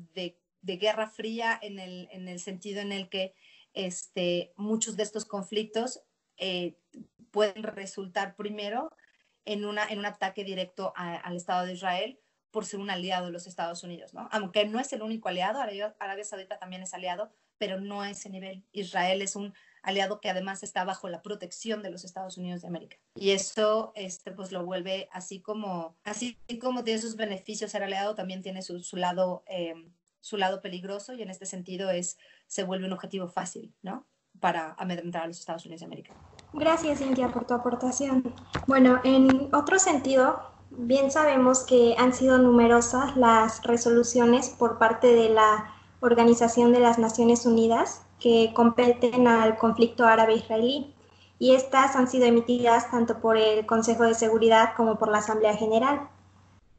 guerra 0.64 1.08
fría 1.08 1.60
en 1.62 1.80
el, 1.80 2.40
sentido 2.40 2.82
en 2.82 2.92
el 2.92 3.10
que 3.10 3.34
este, 3.74 4.54
muchos 4.56 4.96
de 4.96 5.04
estos 5.04 5.26
conflictos 5.26 6.02
eh, 6.38 6.76
pueden 7.32 7.64
resultar 7.64 8.36
primero 8.36 8.92
en, 9.46 9.66
una, 9.66 9.88
en 9.88 10.00
un 10.00 10.06
ataque 10.06 10.44
directo 10.44 10.94
al 10.96 11.36
Estado 11.36 11.66
de 11.66 11.74
Israel 11.74 12.20
por 12.52 12.66
ser 12.66 12.80
un 12.80 12.90
aliado 12.90 13.28
de 13.28 13.32
los 13.32 13.48
Estados 13.48 13.84
Unidos, 13.84 14.14
¿no? 14.14 14.28
Aunque 14.32 14.66
no 14.66 14.80
es 14.80 14.92
el 14.94 15.02
único 15.02 15.30
aliado, 15.30 15.60
Arabia 15.60 16.24
Saudita 16.26 16.60
también 16.60 16.84
es 16.84 16.94
aliado, 16.94 17.32
pero 17.58 17.80
no 17.80 18.02
a 18.02 18.10
ese 18.10 18.30
nivel. 18.30 18.66
Israel 18.72 19.22
es 19.22 19.36
un 19.36 19.54
aliado 19.84 20.20
que 20.20 20.30
además 20.30 20.64
está 20.64 20.84
bajo 20.84 21.10
la 21.10 21.22
protección 21.22 21.82
de 21.82 21.90
los 21.90 22.04
Estados 22.04 22.38
Unidos 22.38 22.62
de 22.62 22.68
América. 22.68 22.98
Y 23.16 23.32
eso 23.32 23.94
este, 23.96 24.32
pues 24.32 24.52
lo 24.52 24.66
vuelve 24.66 25.10
así 25.12 25.42
como, 25.42 25.96
así 26.04 26.38
como 26.60 26.84
tiene 26.84 27.02
sus 27.02 27.16
beneficios 27.16 27.72
ser 27.72 27.84
aliado, 27.84 28.16
también 28.16 28.42
tiene 28.42 28.62
su, 28.62 28.82
lado, 28.96 29.44
eh, 29.48 29.74
su 30.20 30.38
lado 30.38 30.62
peligroso 30.62 31.14
y 31.14 31.22
en 31.22 31.30
este 31.30 31.46
sentido 31.46 31.90
es, 31.90 32.18
se 32.48 32.64
vuelve 32.64 32.86
un 32.86 32.94
objetivo 32.94 33.28
fácil, 33.28 33.74
¿no? 33.82 34.08
Para 34.40 34.76
amedrentar 34.78 35.24
a 35.24 35.28
los 35.28 35.40
Estados 35.40 35.66
Unidos 35.66 35.82
de 35.82 35.86
América. 35.86 36.16
Gracias, 36.54 37.00
Cintia, 37.00 37.30
por 37.30 37.46
tu 37.46 37.54
aportación. 37.54 38.34
Bueno, 38.68 39.00
en 39.04 39.54
otro 39.54 39.80
sentido, 39.80 40.51
Bien 40.78 41.12
sabemos 41.12 41.64
que 41.64 41.96
han 41.98 42.14
sido 42.14 42.38
numerosas 42.38 43.18
las 43.18 43.62
resoluciones 43.64 44.50
por 44.50 44.78
parte 44.78 45.08
de 45.08 45.30
la 45.30 45.74
Organización 46.00 46.72
de 46.72 46.80
las 46.80 46.98
Naciones 46.98 47.46
Unidas 47.46 48.04
que 48.20 48.54
competen 48.56 49.28
al 49.28 49.58
conflicto 49.58 50.06
árabe-israelí 50.06 50.96
y 51.40 51.56
estas 51.56 51.96
han 51.96 52.08
sido 52.08 52.26
emitidas 52.26 52.90
tanto 52.90 53.20
por 53.20 53.36
el 53.36 53.66
Consejo 53.66 54.04
de 54.04 54.14
Seguridad 54.14 54.74
como 54.78 54.98
por 54.98 55.12
la 55.12 55.18
Asamblea 55.18 55.56
General. 55.58 56.08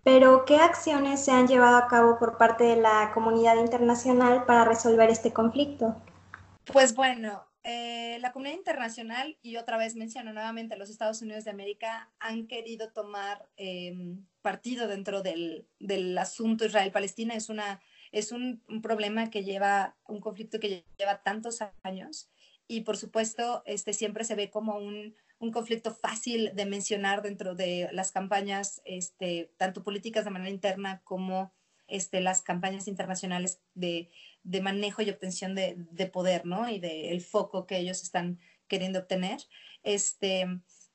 Pero, 0.05 0.45
¿qué 0.47 0.57
acciones 0.57 1.25
se 1.25 1.31
han 1.31 1.47
llevado 1.47 1.77
a 1.77 1.87
cabo 1.87 2.19
por 2.19 2.39
parte 2.39 2.65
de 2.65 2.77
la 2.77 3.13
comunidad 3.13 3.57
internacional 3.57 4.45
para 4.47 4.65
resolver 4.65 5.11
este 5.11 5.33
conflicto? 5.33 5.95
Pues 6.73 6.95
bueno, 6.95 7.45
eh, 7.65 8.19
la 8.21 8.33
comunidad 8.33 8.57
internacional, 8.57 9.39
y 9.43 9.57
otra 9.57 9.77
vez 9.77 9.95
menciono 9.95 10.33
nuevamente, 10.33 10.77
los 10.77 10.91
Estados 10.91 11.23
Unidos 11.23 11.45
de 11.45 11.51
América 11.51 12.13
han 12.19 12.47
querido 12.47 12.93
tomar 12.93 13.49
em, 13.57 14.27
partido 14.41 14.89
dentro 14.89 15.23
del, 15.23 15.69
del 15.79 16.19
asunto 16.19 16.65
Israel-Palestina. 16.65 17.35
Es, 17.35 17.49
una, 17.49 17.81
es 18.11 18.33
un, 18.33 18.63
un, 18.69 18.83
problema 18.83 19.31
que 19.31 19.45
lleva, 19.45 19.97
un 20.07 20.21
conflicto 20.21 20.59
que 20.59 20.85
lleva 20.99 21.23
tantos 21.23 21.61
años 21.83 22.31
y 22.67 22.83
por 22.83 22.97
supuesto 22.97 23.63
este, 23.67 23.93
siempre 23.93 24.25
se 24.25 24.35
ve 24.35 24.51
como 24.51 24.77
un, 24.77 25.15
un 25.39 25.53
conflicto 25.53 25.95
fácil 25.95 26.53
de 26.55 26.67
mencionar 26.67 27.21
dentro 27.21 27.55
de 27.55 27.89
las 27.93 28.13
campañas, 28.13 28.81
este, 28.85 29.53
tanto 29.57 29.83
políticas 29.83 30.25
de 30.25 30.31
manera 30.31 30.51
interna 30.51 31.03
como 31.05 31.53
este, 31.93 32.21
las 32.21 32.43
campañas 32.43 32.89
internacionales 32.89 33.61
de, 33.75 34.11
de 34.43 34.61
manejo 34.61 35.03
y 35.03 35.11
obtención 35.11 35.55
de, 35.55 35.77
de 35.77 36.07
poder, 36.07 36.47
¿no? 36.47 36.69
Y 36.69 36.81
del 36.81 37.21
foco 37.21 37.67
que 37.67 37.79
ellos 37.79 38.03
están 38.03 38.41
queriendo 38.67 39.01
obtener. 39.01 39.41
Este, 39.83 40.47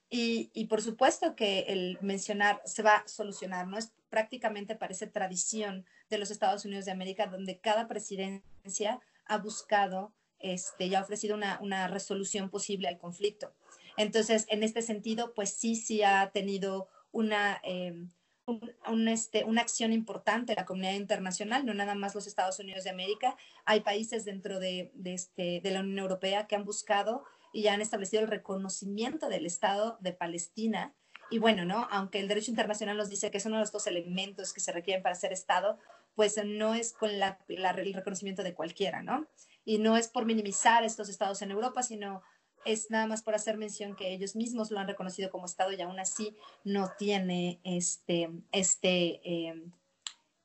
y, 0.09 0.65
por 0.65 0.81
supuesto 0.81 1.35
que 1.35 1.65
el 1.67 1.97
mencionar 2.01 2.61
se 2.65 2.81
va 2.81 2.97
a 2.97 3.07
solucionar, 3.07 3.67
¿no? 3.67 3.77
Es 3.77 3.91
prácticamente 4.09 4.75
parece 4.75 5.05
tradición 5.07 5.85
de 6.09 6.17
los 6.17 6.31
Estados 6.31 6.65
Unidos 6.65 6.85
de 6.85 6.91
América, 6.91 7.27
donde 7.27 7.59
cada 7.59 7.87
presidencia 7.87 9.01
ha 9.25 9.37
buscado 9.37 10.13
este, 10.39 10.85
y 10.85 10.95
ha 10.95 11.01
ofrecido 11.01 11.35
una, 11.35 11.59
una 11.61 11.87
resolución 11.87 12.49
posible 12.49 12.87
al 12.87 12.97
conflicto. 12.97 13.53
Entonces, 13.97 14.45
en 14.49 14.63
este 14.63 14.81
sentido, 14.81 15.33
pues 15.33 15.53
sí, 15.53 15.75
sí 15.75 16.03
ha 16.03 16.31
tenido 16.31 16.87
una, 17.11 17.59
eh, 17.63 18.07
un, 18.47 19.07
este, 19.07 19.43
una 19.43 19.61
acción 19.61 19.91
importante 19.91 20.55
la 20.55 20.65
comunidad 20.65 20.93
internacional, 20.93 21.65
no 21.65 21.73
nada 21.73 21.95
más 21.95 22.15
los 22.15 22.27
Estados 22.27 22.59
Unidos 22.59 22.85
de 22.85 22.89
América. 22.89 23.35
Hay 23.65 23.81
países 23.81 24.25
dentro 24.25 24.59
de, 24.59 24.91
de, 24.93 25.13
este, 25.13 25.59
de 25.61 25.71
la 25.71 25.81
Unión 25.81 25.99
Europea 25.99 26.47
que 26.47 26.55
han 26.55 26.65
buscado 26.65 27.25
y 27.51 27.63
ya 27.63 27.73
han 27.73 27.81
establecido 27.81 28.23
el 28.23 28.29
reconocimiento 28.29 29.29
del 29.29 29.45
Estado 29.45 29.97
de 29.99 30.13
Palestina. 30.13 30.95
Y 31.29 31.39
bueno, 31.39 31.65
¿no? 31.65 31.87
Aunque 31.91 32.19
el 32.19 32.29
derecho 32.29 32.51
internacional 32.51 32.95
nos 32.95 33.09
dice 33.09 33.31
que 33.31 33.37
es 33.37 33.45
uno 33.45 33.55
de 33.55 33.61
los 33.61 33.71
dos 33.73 33.85
elementos 33.85 34.53
que 34.53 34.61
se 34.61 34.71
requieren 34.71 35.03
para 35.03 35.15
ser 35.15 35.33
Estado, 35.33 35.77
pues 36.15 36.39
no 36.43 36.73
es 36.73 36.93
con 36.93 37.19
la, 37.19 37.37
el 37.47 37.93
reconocimiento 37.93 38.43
de 38.43 38.53
cualquiera, 38.53 39.03
¿no? 39.03 39.27
Y 39.65 39.77
no 39.79 39.97
es 39.97 40.07
por 40.07 40.25
minimizar 40.25 40.85
estos 40.85 41.09
estados 41.09 41.41
en 41.41 41.51
Europa, 41.51 41.83
sino 41.83 42.23
es 42.67 42.91
nada 42.91 43.07
más 43.07 43.23
por 43.23 43.33
hacer 43.33 43.57
mención 43.57 43.95
que 43.95 44.13
ellos 44.13 44.35
mismos 44.35 44.71
lo 44.71 44.79
han 44.79 44.87
reconocido 44.87 45.29
como 45.31 45.45
Estado 45.45 45.71
y 45.71 45.81
aún 45.81 45.99
así 45.99 46.35
no 46.65 46.91
tiene 46.97 47.61
este, 47.63 48.29
este, 48.51 49.21
eh, 49.23 49.63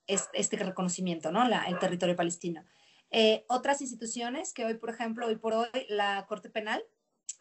este, 0.07 0.57
reconocimiento, 0.57 1.33
¿no? 1.33 1.47
La, 1.49 1.65
el 1.65 1.79
territorio 1.79 2.15
palestino. 2.15 2.65
Eh, 3.11 3.45
otras 3.49 3.83
instituciones 3.83 4.55
que 4.55 4.65
hoy, 4.65 4.75
por 4.75 4.91
ejemplo, 4.91 5.27
hoy 5.27 5.37
por 5.37 5.53
hoy, 5.53 5.69
la 5.89 6.25
Corte 6.29 6.49
Penal 6.49 6.83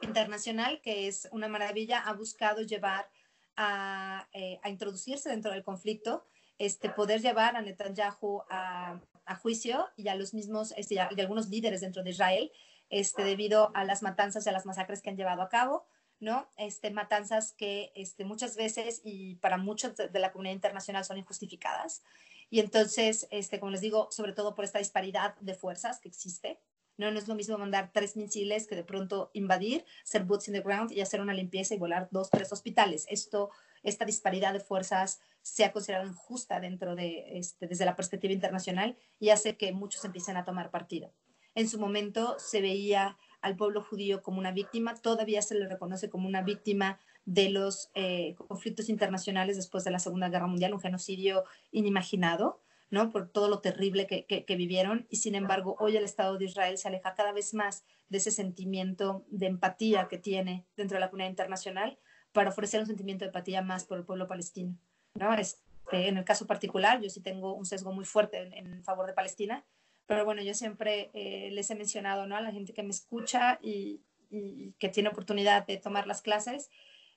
Internacional, 0.01 0.81
que 0.81 1.07
es 1.07 1.29
una 1.31 1.47
maravilla, 1.47 1.99
ha 1.99 2.13
buscado 2.13 2.61
llevar 2.61 3.07
a, 3.55 4.27
eh, 4.33 4.59
a 4.63 4.69
introducirse 4.69 5.29
dentro 5.29 5.51
del 5.51 5.63
conflicto, 5.63 6.25
este, 6.57 6.89
poder 6.89 7.21
llevar 7.21 7.55
a 7.55 7.61
Netanyahu 7.61 8.43
a, 8.49 8.99
a 9.25 9.35
juicio 9.35 9.87
y 9.95 10.07
a 10.07 10.15
los 10.15 10.33
mismos, 10.33 10.73
este, 10.75 10.95
y 10.95 10.97
algunos 11.21 11.49
líderes 11.49 11.81
dentro 11.81 12.03
de 12.03 12.09
Israel 12.09 12.51
este, 12.91 13.23
debido 13.23 13.71
a 13.73 13.85
las 13.85 14.03
matanzas 14.03 14.45
y 14.45 14.49
a 14.49 14.51
las 14.51 14.67
masacres 14.67 15.01
que 15.01 15.09
han 15.09 15.17
llevado 15.17 15.41
a 15.41 15.49
cabo, 15.49 15.87
¿no? 16.19 16.47
Este, 16.57 16.91
matanzas 16.91 17.53
que 17.53 17.91
este, 17.95 18.25
muchas 18.25 18.55
veces 18.55 19.01
y 19.03 19.35
para 19.35 19.57
muchos 19.57 19.95
de 19.95 20.19
la 20.19 20.31
comunidad 20.31 20.53
internacional 20.53 21.03
son 21.03 21.17
injustificadas. 21.17 22.03
Y 22.49 22.59
entonces, 22.59 23.27
este, 23.31 23.59
como 23.59 23.71
les 23.71 23.81
digo, 23.81 24.09
sobre 24.11 24.33
todo 24.33 24.53
por 24.53 24.65
esta 24.65 24.77
disparidad 24.77 25.35
de 25.39 25.55
fuerzas 25.55 25.99
que 25.99 26.09
existe, 26.09 26.59
¿no? 26.97 27.09
no 27.09 27.17
es 27.17 27.29
lo 27.29 27.35
mismo 27.35 27.57
mandar 27.57 27.91
tres 27.93 28.17
misiles 28.17 28.67
que 28.67 28.75
de 28.75 28.83
pronto 28.83 29.31
invadir, 29.33 29.85
ser 30.03 30.25
boots 30.25 30.49
in 30.49 30.53
the 30.53 30.61
ground 30.61 30.91
y 30.91 30.99
hacer 30.99 31.21
una 31.21 31.33
limpieza 31.33 31.73
y 31.73 31.79
volar 31.79 32.09
dos, 32.11 32.29
tres 32.29 32.51
hospitales. 32.51 33.05
Esto, 33.09 33.51
esta 33.83 34.03
disparidad 34.03 34.51
de 34.51 34.59
fuerzas 34.59 35.21
se 35.41 35.63
ha 35.63 35.71
considerado 35.71 36.07
injusta 36.07 36.59
dentro 36.59 36.93
de, 36.93 37.37
este, 37.37 37.67
desde 37.67 37.85
la 37.85 37.95
perspectiva 37.95 38.33
internacional 38.33 38.97
y 39.17 39.29
hace 39.29 39.55
que 39.55 39.71
muchos 39.71 40.03
empiecen 40.03 40.35
a 40.35 40.43
tomar 40.43 40.71
partido. 40.71 41.13
En 41.55 41.67
su 41.67 41.79
momento 41.79 42.35
se 42.39 42.61
veía 42.61 43.17
al 43.41 43.55
pueblo 43.55 43.81
judío 43.81 44.21
como 44.21 44.39
una 44.39 44.51
víctima, 44.51 44.95
todavía 44.95 45.41
se 45.41 45.55
le 45.55 45.67
reconoce 45.67 46.09
como 46.09 46.27
una 46.27 46.41
víctima 46.41 46.99
de 47.25 47.49
los 47.49 47.91
eh, 47.93 48.35
conflictos 48.35 48.89
internacionales 48.89 49.57
después 49.57 49.83
de 49.83 49.91
la 49.91 49.99
Segunda 49.99 50.29
Guerra 50.29 50.47
Mundial, 50.47 50.73
un 50.73 50.79
genocidio 50.79 51.43
inimaginado, 51.71 52.61
¿no? 52.89 53.09
Por 53.09 53.29
todo 53.29 53.47
lo 53.47 53.59
terrible 53.59 54.07
que, 54.07 54.55
vivieron. 54.55 55.07
Y 55.09 55.17
sin 55.17 55.35
embargo, 55.35 55.75
hoy 55.79 55.97
el 55.97 56.03
Estado 56.03 56.37
de 56.37 56.45
Israel 56.45 56.77
se 56.77 56.87
aleja 56.87 57.15
cada 57.15 57.31
vez 57.31 57.53
más 57.53 57.83
de 58.09 58.17
ese 58.17 58.31
sentimiento 58.31 59.25
de 59.29 59.47
empatía 59.47 60.07
que 60.07 60.17
tiene 60.17 60.65
dentro 60.75 60.95
de 60.95 61.01
la 61.01 61.09
comunidad 61.09 61.29
internacional 61.29 61.97
para 62.31 62.49
ofrecer 62.49 62.79
un 62.79 62.87
sentimiento 62.87 63.25
de 63.25 63.29
empatía 63.29 63.61
más 63.61 63.85
por 63.85 63.97
el 63.97 64.05
pueblo 64.05 64.27
palestino, 64.27 64.77
¿no? 65.15 65.33
Este, 65.33 65.61
en 65.91 66.17
el 66.17 66.23
caso 66.23 66.47
particular, 66.47 67.01
yo 67.01 67.09
sí 67.09 67.21
tengo 67.21 67.53
un 67.53 67.65
sesgo 67.65 67.91
muy 67.91 68.05
fuerte 68.05 68.49
en 68.57 68.83
favor 68.83 69.07
de 69.07 69.13
Palestina, 69.13 69.65
pero 70.11 70.25
bueno, 70.25 70.41
yo 70.41 70.53
siempre 70.53 71.09
eh, 71.13 71.51
les 71.53 71.69
he 71.71 71.75
mencionado 71.75 72.27
¿no? 72.27 72.35
a 72.35 72.41
la 72.41 72.51
gente 72.51 72.73
que 72.73 72.83
me 72.83 72.89
escucha 72.89 73.59
y, 73.61 74.01
y, 74.29 74.73
que 74.77 74.89
tiene 74.89 75.07
oportunidad 75.07 75.65
de 75.65 75.77
tomar 75.77 76.05
las 76.05 76.21
clases, 76.21 76.69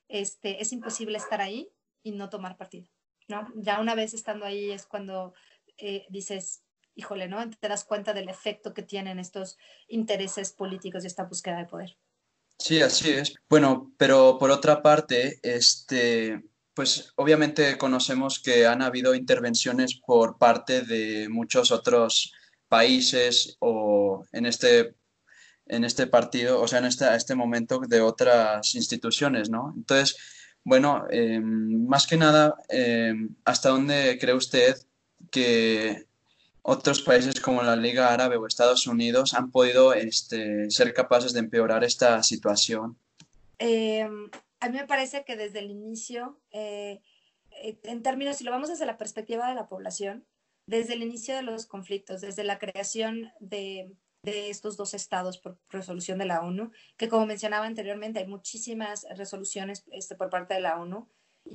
este, 0.07 0.63
es 0.63 0.73
imposible 0.73 1.19
estar 1.19 1.41
ahí 1.41 1.73
y 2.05 2.13
no 2.13 2.31
tomar 2.31 2.57
partido. 2.57 2.87
¿no? 3.27 3.49
Ya 3.57 3.81
una 3.81 3.97
vez 3.97 4.15
estando 4.15 4.45
ahí 4.45 4.71
es 4.71 4.87
cuando 4.87 5.35
eh, 5.77 6.07
dices, 6.09 6.63
híjole, 6.95 7.27
¿no? 7.27 7.51
Te 7.51 7.67
das 7.67 7.83
cuenta 7.83 8.13
del 8.13 8.29
efecto 8.29 8.73
que 8.73 8.85
tienen 8.85 9.19
estos 9.19 9.59
intereses 9.89 10.53
políticos 10.53 11.03
y 11.03 11.09
esta 11.09 11.25
búsqueda 11.25 11.59
de 11.59 11.67
poder. 11.67 11.99
Sí, 12.61 12.81
así 12.81 13.11
es. 13.11 13.35
Bueno, 13.49 13.93
pero 13.99 14.39
por 14.39 14.53
otra 14.53 14.83
parte, 14.83 15.41
este, 15.43 16.45
pues 16.75 17.13
obviamente 17.17 17.77
conocemos 17.77 18.39
que 18.39 18.69
han 18.69 18.83
habido 18.83 19.17
intervenciones 19.17 20.01
por 20.07 20.39
parte 20.39 20.83
de 20.83 21.29
muchos 21.29 21.73
otros 21.73 22.33
países 22.75 23.57
o 23.61 24.25
en 24.33 24.47
este, 24.47 24.97
en 25.67 25.85
este 25.85 26.09
partido, 26.09 26.61
o 26.61 26.67
sea, 26.67 26.81
en 26.81 26.87
este, 26.87 27.05
este 27.15 27.37
momento 27.37 27.79
de 27.79 28.01
otras 28.01 28.75
instituciones, 28.75 29.49
¿no? 29.49 29.73
Entonces, 29.77 30.17
bueno, 30.65 31.05
eh, 31.09 31.39
más 31.41 32.05
que 32.09 32.17
nada, 32.17 32.57
eh, 32.69 33.15
¿hasta 33.45 33.69
dónde 33.69 34.19
cree 34.21 34.35
usted 34.35 34.75
que 35.31 36.07
otros 36.63 37.01
países 37.03 37.41
como 37.41 37.63
la 37.63 37.77
Liga 37.77 38.13
Árabe 38.13 38.39
o 38.39 38.47
Estados 38.49 38.89
Unidos 38.89 39.35
han 39.35 39.53
podido 39.53 39.95
este, 39.95 40.69
ser 40.69 40.93
capaces 40.93 41.33
de 41.33 41.41
empeorar 41.41 41.85
esta 41.85 42.25
situación? 42.25 42.99
Eh, 43.61 44.09
a 44.59 44.69
mí 44.69 44.77
me 44.77 44.87
parece 44.87 45.25
que 45.25 45.37
desde 45.37 45.61
el 45.61 45.71
inicio, 45.71 46.41
en 46.51 48.03
términos, 48.03 48.37
si 48.37 48.43
lo 48.43 48.51
vamos 48.51 48.69
desde 48.69 48.85
la 48.85 48.97
perspectiva 48.97 49.49
de 49.49 49.55
la 49.55 49.69
población, 49.69 50.25
desde 50.67 50.95
el 50.95 51.03
inicio 51.03 51.35
de 51.35 51.43
los 51.43 51.67
conflictos, 51.67 52.21
desde 52.21 52.45
la 52.45 52.59
creación 52.59 53.33
de, 53.41 53.93
de, 54.23 54.51
estos 54.51 54.77
dos 54.77 54.95
estados 54.95 55.39
por 55.39 55.59
resolución 55.71 56.19
de 56.19 56.27
la 56.27 56.41
ONU, 56.41 56.71
que 56.97 57.09
como 57.09 57.27
mencionaba 57.27 57.67
anteriormente, 57.67 58.21
hay 58.21 58.27
muchísimas 58.27 59.07
resoluciones 59.17 59.85
este, 59.93 60.15
por 60.15 60.31
parte 60.31 60.55
de 60.55 60.61
la 60.61 60.81
ONU 60.81 61.09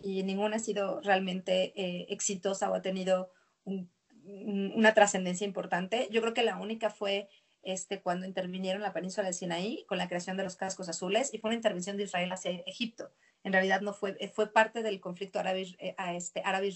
y 0.04 0.24
ninguna 0.24 0.58
ha 0.58 0.60
sido 0.60 1.02
realmente 1.02 1.74
eh, 1.76 2.06
exitosa 2.10 2.70
o 2.70 2.76
ha 2.76 2.82
tenido 2.82 3.32
un, 3.64 3.90
una 4.24 4.94
trascendencia 4.94 5.46
importante. 5.46 6.08
Yo 6.12 6.22
creo 6.22 6.34
que 6.34 6.44
la 6.44 6.58
única 6.58 6.90
fue 6.90 7.30
este, 7.64 8.02
cuando 8.02 8.26
intervinieron 8.26 8.82
la 8.82 8.94
península 8.94 9.28
de 9.28 9.34
Sinaí 9.34 9.86
con 9.88 9.98
la 9.98 10.08
creación 10.08 10.38
de 10.38 10.44
los 10.44 10.56
cascos 10.56 10.90
azules 10.90 11.34
y 11.34 11.40
fue 11.40 11.50
una 11.50 11.56
intervención 11.56 11.98
de 11.98 12.04
Israel 12.04 12.32
hacia 12.32 12.52
Egipto. 12.52 13.12
En 13.44 13.54
realidad 13.54 13.82
no 13.82 13.94
fue, 13.94 14.16
fue 14.34 14.52
parte 14.52 14.84
del 14.84 15.00
conflicto 15.00 15.40
árabe-israelí, 15.40 15.78
eh, 15.80 16.16
este, 16.16 16.42
árabe 16.44 16.68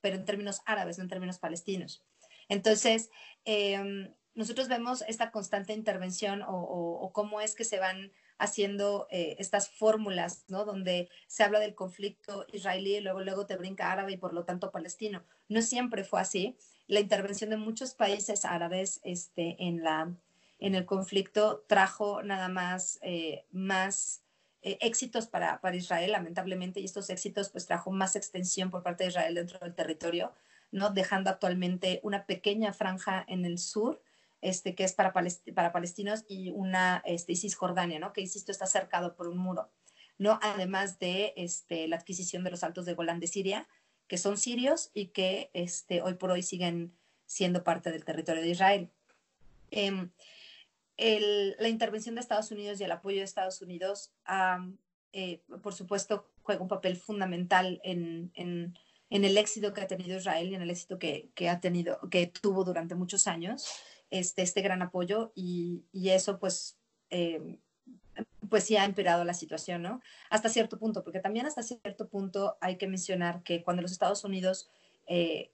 pero 0.00 0.16
en 0.16 0.24
términos 0.24 0.60
árabes, 0.64 0.98
no 0.98 1.04
en 1.04 1.10
términos 1.10 1.38
palestinos. 1.38 2.04
Entonces, 2.48 3.10
eh, 3.44 4.08
nosotros 4.38 4.68
vemos 4.68 5.02
esta 5.08 5.32
constante 5.32 5.72
intervención 5.72 6.44
o, 6.46 7.10
cómo 7.12 7.40
es 7.40 7.56
que 7.56 7.64
se 7.64 7.80
van 7.80 8.12
haciendo 8.38 9.08
eh, 9.10 9.34
estas 9.40 9.68
fórmulas, 9.68 10.44
¿no? 10.46 10.64
Donde 10.64 11.08
se 11.26 11.42
habla 11.42 11.58
del 11.58 11.74
conflicto 11.74 12.46
israelí 12.52 12.98
y 12.98 13.00
luego, 13.00 13.20
luego 13.20 13.46
te 13.46 13.56
brinca 13.56 13.90
árabe 13.90 14.12
y 14.12 14.16
por 14.16 14.32
lo 14.32 14.44
tanto 14.44 14.70
palestino. 14.70 15.24
No 15.48 15.60
siempre 15.60 16.04
fue 16.04 16.20
así. 16.20 16.56
La 16.86 17.00
intervención 17.00 17.50
de 17.50 17.56
muchos 17.56 17.94
países 17.94 18.44
árabes 18.44 19.00
este, 19.02 19.56
en, 19.58 19.82
la, 19.82 20.14
en 20.60 20.76
el 20.76 20.86
conflicto 20.86 21.64
trajo 21.66 22.22
nada 22.22 22.48
más, 22.48 23.00
eh, 23.02 23.44
más 23.50 24.22
eh, 24.62 24.78
éxitos 24.80 25.26
para, 25.26 25.60
para, 25.60 25.76
Israel, 25.76 26.12
lamentablemente, 26.12 26.80
y 26.80 26.84
estos 26.84 27.10
éxitos 27.10 27.50
pues 27.50 27.66
trajo 27.66 27.90
más 27.90 28.16
extensión 28.16 28.70
por 28.70 28.82
parte 28.82 29.04
de 29.04 29.10
Israel 29.10 29.34
dentro 29.34 29.58
del 29.60 29.74
territorio, 29.74 30.32
¿no? 30.72 30.90
dejando 30.90 31.30
actualmente 31.30 32.00
una 32.02 32.26
pequeña 32.26 32.72
franja 32.72 33.24
en 33.28 33.44
el 33.44 33.58
sur, 33.58 34.02
este, 34.40 34.74
que 34.74 34.84
es 34.84 34.92
para, 34.92 35.12
para 35.54 35.72
palestinos, 35.72 36.24
y 36.28 36.50
una 36.50 37.02
este, 37.06 37.36
Cisjordania, 37.36 37.98
¿no? 37.98 38.12
que, 38.12 38.20
insisto, 38.20 38.50
está 38.50 38.66
cercado 38.66 39.14
por 39.14 39.28
un 39.28 39.38
muro. 39.38 39.70
¿no? 40.18 40.40
Además 40.42 40.98
de 40.98 41.32
este, 41.36 41.86
la 41.86 41.96
adquisición 41.96 42.42
de 42.42 42.50
los 42.50 42.64
altos 42.64 42.84
de 42.84 42.94
Golán 42.94 43.20
de 43.20 43.28
Siria, 43.28 43.68
que 44.08 44.18
son 44.18 44.36
sirios 44.36 44.90
y 44.94 45.06
que 45.06 45.50
este, 45.52 46.02
hoy 46.02 46.14
por 46.14 46.30
hoy 46.30 46.42
siguen 46.42 46.96
siendo 47.26 47.62
parte 47.62 47.92
del 47.92 48.04
territorio 48.04 48.42
de 48.42 48.48
Israel. 48.48 48.90
Em, 51.00 51.54
la 51.60 51.68
intervención 51.68 52.16
de 52.16 52.20
Estados 52.20 52.50
Unidos 52.50 52.80
y 52.80 52.84
el 52.84 52.90
apoyo 52.90 53.18
de 53.18 53.22
Estados 53.22 53.62
Unidos, 53.62 54.10
eh, 55.12 55.40
por 55.62 55.72
supuesto, 55.72 56.26
juega 56.42 56.60
un 56.60 56.68
papel 56.68 56.96
fundamental 56.96 57.80
en, 57.84 58.32
el 59.10 59.38
éxito 59.38 59.72
que 59.72 59.80
ha 59.80 59.86
tenido 59.86 60.18
Israel 60.18 60.50
y 60.50 60.56
en 60.56 60.62
el 60.62 60.70
éxito 60.70 60.98
que, 60.98 61.30
ha 61.48 61.60
tenido, 61.60 62.00
que 62.10 62.26
tuvo 62.26 62.64
durante 62.64 62.96
muchos 62.96 63.28
años, 63.28 63.68
este, 64.10 64.42
este 64.42 64.60
gran 64.60 64.82
apoyo 64.82 65.30
y, 65.36 65.84
eso 65.92 66.40
pues, 66.40 66.76
em, 67.10 67.58
pues 68.50 68.64
sí 68.64 68.76
ha 68.76 68.84
empeorado 68.84 69.24
la 69.24 69.34
situación, 69.34 69.82
¿no? 69.82 70.00
Hasta 70.30 70.48
cierto 70.48 70.80
punto, 70.80 71.04
porque 71.04 71.20
también 71.20 71.46
hasta 71.46 71.62
cierto 71.62 72.08
punto 72.08 72.56
hay 72.60 72.76
que 72.76 72.88
mencionar 72.88 73.44
que 73.44 73.62
cuando 73.62 73.82
los 73.82 73.92
Estados 73.92 74.24
Unidos 74.24 74.68
eh, 75.06 75.52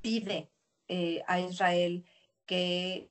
pide 0.00 0.48
eh, 0.88 1.22
a 1.26 1.40
Israel 1.40 2.06
que 2.46 3.10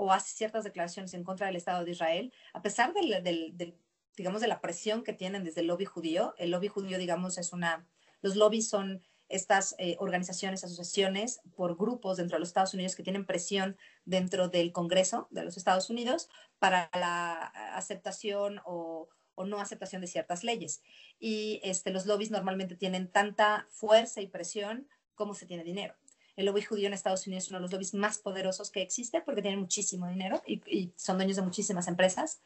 o 0.00 0.12
hace 0.12 0.34
ciertas 0.34 0.64
declaraciones 0.64 1.12
en 1.12 1.24
contra 1.24 1.46
del 1.46 1.56
Estado 1.56 1.84
de 1.84 1.90
Israel, 1.90 2.32
a 2.54 2.62
pesar 2.62 2.94
del, 2.94 3.76
digamos, 4.16 4.40
de 4.40 4.48
la 4.48 4.62
presión 4.62 5.04
que 5.04 5.12
tienen 5.12 5.44
desde 5.44 5.60
el 5.60 5.66
lobby 5.66 5.84
judío. 5.84 6.34
El 6.38 6.52
lobby 6.52 6.68
judío, 6.68 6.96
digamos, 6.96 7.36
es 7.36 7.52
una, 7.52 7.86
los 8.22 8.34
lobbies 8.34 8.66
son 8.66 9.02
estas 9.28 9.74
eh, 9.78 9.96
organizaciones, 9.98 10.64
asociaciones 10.64 11.42
por 11.54 11.76
grupos 11.76 12.16
dentro 12.16 12.36
de 12.36 12.40
los 12.40 12.48
Estados 12.48 12.72
Unidos 12.72 12.96
que 12.96 13.02
tienen 13.02 13.26
presión 13.26 13.76
dentro 14.06 14.48
del 14.48 14.72
Congreso 14.72 15.28
de 15.30 15.44
los 15.44 15.58
Estados 15.58 15.90
Unidos 15.90 16.30
para 16.58 16.88
la 16.94 17.44
aceptación 17.74 18.62
o, 18.64 19.10
no 19.36 19.60
aceptación 19.60 20.00
de 20.00 20.06
ciertas 20.06 20.44
leyes. 20.44 20.82
Y 21.18 21.60
este, 21.62 21.90
los 21.90 22.06
lobbies 22.06 22.30
normalmente 22.30 22.74
tienen 22.74 23.10
tanta 23.10 23.66
fuerza 23.70 24.22
y 24.22 24.28
presión 24.28 24.88
como 25.14 25.34
se 25.34 25.44
tiene 25.44 25.62
dinero. 25.62 25.94
El 26.40 26.46
lobby 26.46 26.62
judío 26.62 26.86
en 26.86 26.94
Estados 26.94 27.26
Unidos 27.26 27.44
es 27.44 27.50
uno 27.50 27.58
de 27.58 27.62
los 27.62 27.72
lobbies 27.72 27.92
más 27.92 28.16
poderosos 28.16 28.70
que 28.70 28.80
existe 28.80 29.20
porque 29.20 29.42
tienen 29.42 29.60
muchísimo 29.60 30.08
dinero 30.08 30.42
y, 30.46 30.90
son 30.96 31.18
dueños 31.18 31.36
de 31.36 31.42
muchísimas 31.42 31.86
empresas. 31.86 32.40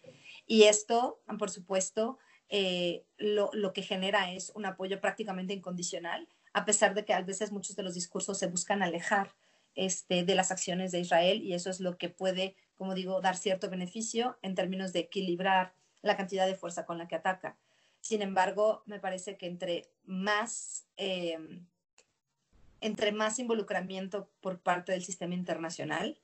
Y 0.49 0.65
esto, 0.65 1.23
por 1.39 1.49
supuesto, 1.49 2.19
eh, 2.49 3.05
lo, 3.19 3.73
que 3.73 3.83
genera 3.83 4.33
es 4.33 4.51
un 4.57 4.67
apoyo 4.67 5.01
prácticamente 5.01 5.55
incondicional, 5.55 6.29
a 6.53 6.65
pesar 6.65 6.95
de 6.95 7.05
que 7.05 7.15
a 7.15 7.23
veces 7.23 7.53
muchos 7.53 7.77
de 7.77 7.85
los 7.85 7.95
discursos 7.95 8.37
se 8.37 8.49
buscan 8.49 8.83
alejar 8.83 9.33
este, 9.77 10.25
de 10.25 10.35
las 10.35 10.51
acciones 10.51 10.91
de 10.91 10.99
Israel 10.99 11.41
y 11.43 11.55
eso 11.55 11.71
es 11.71 11.79
lo 11.79 11.97
que 11.97 12.09
puede, 12.09 12.57
como 12.75 12.95
digo, 12.95 13.21
dar 13.21 13.37
cierto 13.37 13.71
beneficio 13.71 14.39
en 14.43 14.57
términos 14.57 14.93
de 14.93 15.01
equilibrar 15.01 15.73
la 16.03 16.17
cantidad 16.17 16.49
de 16.49 16.57
fuerza 16.57 16.85
con 16.85 16.99
la 16.99 17.07
que 17.07 17.15
ataca. 17.15 17.57
Sin 18.01 18.23
embargo, 18.23 18.83
me 18.87 18.99
parece 18.99 19.37
que 19.37 19.47
entre 19.47 19.89
más 20.03 20.85
eh, 20.97 21.39
entre 22.85 23.12
más 23.12 23.38
involucramiento 23.38 24.29
por 24.43 24.59
parte 24.61 24.93
del 24.93 25.03
sistema 25.03 25.33
internacional, 25.33 26.19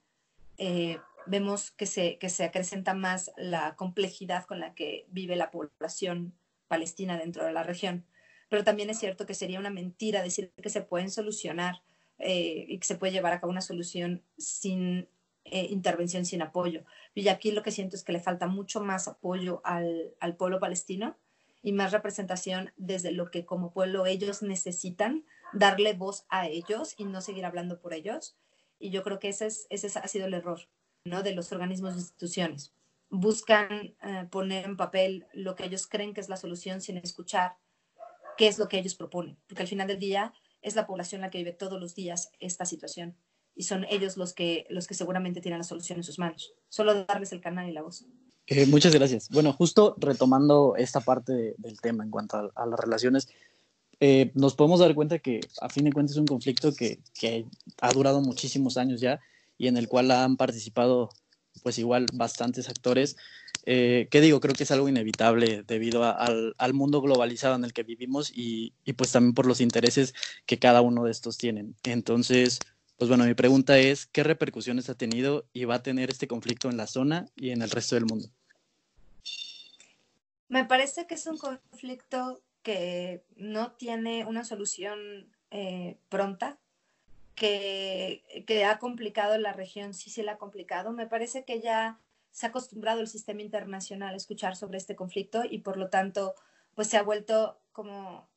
eh, 0.59 0.99
vemos 1.25 1.71
que 1.71 1.87
se, 1.87 2.19
que 2.19 2.29
se 2.29 2.45
acrecenta 2.45 2.93
más 2.93 3.33
la 3.39 3.77
complejidad 3.77 4.45
con 4.45 4.61
la 4.61 4.75
que 4.75 5.07
vive 5.09 5.37
la 5.37 5.51
población 5.51 6.35
palestina 6.69 7.17
dentro 7.17 7.47
de 7.47 7.53
la 7.55 7.63
región. 7.63 8.05
Pero 8.51 8.63
también 8.63 8.91
es 8.91 8.99
cierto 8.99 9.25
que 9.25 9.33
sería 9.33 9.59
una 9.59 9.71
mentira 9.71 10.23
decir 10.23 10.53
que 10.63 10.69
se 10.69 10.83
pueden 10.83 11.11
solucionar 11.11 11.81
eh, 12.19 12.67
y 12.69 12.79
que 12.79 12.87
se 12.87 12.97
puede 12.97 13.15
llevar 13.15 13.33
a 13.33 13.41
cabo 13.41 13.53
una 13.53 13.63
solución 13.63 14.23
sin 14.37 15.09
eh, 15.47 15.67
intervención, 15.71 16.27
sin 16.27 16.43
apoyo. 16.43 16.85
Y 17.15 17.27
aquí 17.29 17.53
lo 17.53 17.63
que 17.63 17.71
siento 17.71 17.97
es 17.97 18.05
que 18.05 18.13
le 18.13 18.21
falta 18.21 18.49
mucho 18.49 18.83
más 18.83 19.09
apoyo 19.09 19.63
al, 19.65 20.15
al 20.21 20.37
pueblo 20.37 20.61
palestino 20.61 21.17
y 21.63 21.73
más 21.73 21.93
representación 21.93 22.71
desde 22.77 23.13
lo 23.13 23.31
que 23.31 23.47
como 23.47 23.73
pueblo 23.73 24.05
ellos 24.05 24.43
necesitan 24.43 25.25
darle 25.53 25.95
voz 25.95 26.25
a 26.29 26.49
ellos 26.49 26.95
y 26.97 27.05
no 27.05 27.21
seguir 27.21 27.45
hablando 27.45 27.81
por 27.81 27.95
ellos. 27.95 28.37
Y 28.79 28.91
yo 28.91 29.03
creo 29.03 29.19
que 29.19 29.29
ese, 29.29 29.47
es, 29.47 29.67
ese 29.71 29.99
ha 29.99 30.09
sido 30.09 30.27
el 30.27 30.35
error 30.35 30.61
¿no? 31.05 31.23
de 31.23 31.35
los 31.35 31.53
organismos 31.53 31.95
e 31.95 31.99
instituciones. 31.99 32.73
Buscan 33.11 33.95
eh, 34.03 34.27
poner 34.31 34.65
en 34.65 34.77
papel 34.77 35.27
lo 35.33 35.55
que 35.55 35.67
ellos 35.67 35.87
creen 35.87 36.15
que 36.15 36.21
es 36.21 36.29
la 36.29 36.37
solución 36.37 36.81
sin 36.81 36.97
escuchar 36.97 37.57
qué 38.37 38.47
es 38.47 38.59
lo 38.59 38.69
que 38.69 38.79
ellos 38.79 38.95
proponen, 38.95 39.37
porque 39.47 39.63
al 39.63 39.69
final 39.69 39.89
del 39.89 39.99
día 39.99 40.33
es 40.63 40.77
la 40.77 40.87
población 40.87 41.21
la 41.21 41.31
que 41.31 41.39
vive 41.39 41.53
todos 41.53 41.81
los 41.81 41.95
días 41.95 42.31
esta 42.39 42.65
situación 42.65 43.17
y 43.55 43.65
son 43.65 43.85
ellos 43.91 44.17
los 44.17 44.33
que, 44.33 44.67
los 44.71 44.87
que 44.87 44.95
seguramente 44.95 45.41
tienen 45.41 45.59
la 45.59 45.65
solución 45.65 45.99
en 45.99 46.05
sus 46.05 46.19
manos. 46.19 46.55
Solo 46.69 47.05
darles 47.05 47.33
el 47.33 47.41
canal 47.41 47.69
y 47.69 47.73
la 47.73 47.83
voz. 47.83 48.07
Eh, 48.47 48.67
muchas 48.67 48.95
gracias. 48.95 49.29
Bueno, 49.29 49.53
justo 49.53 49.95
retomando 49.99 50.75
esta 50.77 51.01
parte 51.01 51.55
del 51.59 51.81
tema 51.81 52.03
en 52.05 52.11
cuanto 52.11 52.51
a 52.55 52.67
las 52.67 52.81
relaciones, 52.81 53.29
eh, 54.01 54.33
nos 54.35 54.55
podemos 54.55 54.81
dar 54.81 54.95
cuenta 54.95 55.19
que 55.19 55.41
a 55.61 55.69
fin 55.69 55.85
de 55.85 55.93
cuentas 55.93 56.13
es 56.13 56.19
un 56.19 56.27
conflicto 56.27 56.75
que, 56.75 57.01
que, 57.19 57.47
ha 57.81 57.93
durado 57.93 58.23
muchísimos 58.23 58.79
años 58.79 59.01
ya 59.01 59.21
y 59.59 59.69
en 59.69 59.77
el 59.77 59.89
cual 59.89 60.11
han 60.11 60.39
participado 60.39 61.11
pues 61.63 61.79
igual 61.79 62.07
bastantes 62.15 62.71
actores. 62.71 63.17
Eh, 63.67 64.09
¿Qué 64.11 64.23
digo? 64.23 64.41
Creo 64.41 64.55
que 64.55 64.63
es 64.63 64.71
algo 64.71 64.89
inevitable 64.89 65.65
debido 65.67 66.05
al, 66.05 66.55
al, 66.57 66.73
mundo 66.73 67.03
globalizado 67.03 67.57
en 67.57 67.65
el 67.65 67.75
que 67.75 67.83
vivimos 67.83 68.33
y, 68.35 68.73
y, 68.87 68.95
pues 68.95 69.13
también 69.13 69.35
por 69.35 69.45
los 69.47 69.61
intereses 69.61 70.15
que 70.47 70.59
cada 70.59 70.81
uno 70.81 71.05
de 71.05 71.11
estos 71.11 71.37
tienen. 71.37 71.77
Entonces, 71.85 72.59
pues 72.97 73.11
bueno, 73.11 73.25
mi 73.25 73.35
pregunta 73.35 73.79
es, 73.79 74.07
¿qué 74.07 74.23
repercusiones 74.23 74.89
ha 74.89 74.95
tenido 74.95 75.45
y 75.53 75.67
va 75.67 75.77
a 75.77 75.83
tener 75.83 76.09
este 76.09 76.27
conflicto 76.27 76.71
en 76.71 76.79
la 76.79 76.87
zona 76.87 77.27
y 77.37 77.51
en 77.51 77.61
el 77.61 77.71
resto 77.71 77.97
del 77.97 78.07
mundo? 78.07 78.29
Me 80.49 80.65
parece 80.65 81.07
que 81.07 81.15
es 81.15 81.27
un 81.27 81.37
conflicto 81.37 82.41
que 82.63 83.25
no 83.37 83.73
tiene 83.73 84.25
una 84.25 84.45
solución 84.45 85.31
eh, 85.51 85.97
pronta, 86.09 86.59
que, 87.35 88.45
que, 88.47 88.65
ha 88.65 88.79
complicado 88.79 89.39
la 89.39 89.53
región, 89.53 89.95
sí 89.95 90.11
se 90.11 90.23
la 90.23 90.33
ha 90.33 90.39
complicado. 90.39 90.93
Me 90.93 91.07
parece 91.07 91.45
que 91.45 91.61
ya 91.61 91.99
se 92.31 92.47
ha 92.47 92.51
acostumbrado 92.51 93.01
el 93.01 93.09
sistema 93.09 93.43
internacional 93.43 94.15
a 94.15 94.17
escuchar 94.17 94.57
sobre 94.57 94.79
este 94.79 94.95
conflicto 94.95 95.43
y 95.49 95.59
por 95.59 95.77
lo 95.77 95.89
tanto 95.89 96.35
pues 96.75 96.89
se 96.89 96.97
ha 96.97 97.03
vuelto 97.03 97.59
como, 97.73 98.29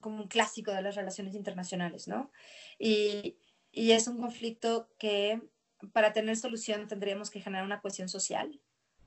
como 0.00 0.22
un 0.22 0.28
clásico 0.28 0.70
de 0.70 0.82
las 0.82 0.94
relaciones 0.94 1.34
internacionales, 1.34 2.08
¿no? 2.08 2.30
Y, 2.78 3.36
y 3.72 3.92
es 3.92 4.06
un 4.06 4.18
conflicto 4.18 4.88
que 4.98 5.40
para 5.92 6.12
tener 6.12 6.36
solución 6.36 6.86
tendríamos 6.88 7.30
que 7.30 7.40
generar 7.40 7.64
una 7.64 7.80
cohesión 7.80 8.08
social, 8.08 8.60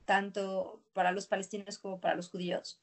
tanto 0.04 0.82
para 0.92 1.12
los 1.12 1.26
palestinos 1.26 1.78
como 1.78 2.00
para 2.00 2.16
los 2.16 2.28
judíos. 2.28 2.80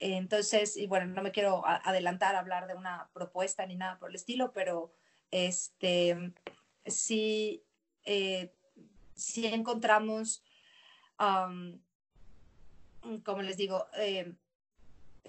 Entonces, 0.00 0.76
y 0.76 0.86
bueno, 0.86 1.06
no 1.06 1.22
me 1.22 1.32
quiero 1.32 1.62
adelantar 1.66 2.34
a 2.34 2.40
hablar 2.40 2.66
de 2.66 2.74
una 2.74 3.08
propuesta 3.12 3.66
ni 3.66 3.76
nada 3.76 3.98
por 3.98 4.10
el 4.10 4.16
estilo, 4.16 4.52
pero 4.52 4.92
este, 5.30 6.32
sí, 6.86 7.62
eh, 8.04 8.52
encontramos, 9.36 10.42
como 11.16 11.78
les 13.42 13.56
digo, 13.56 13.86
eh, 13.96 14.34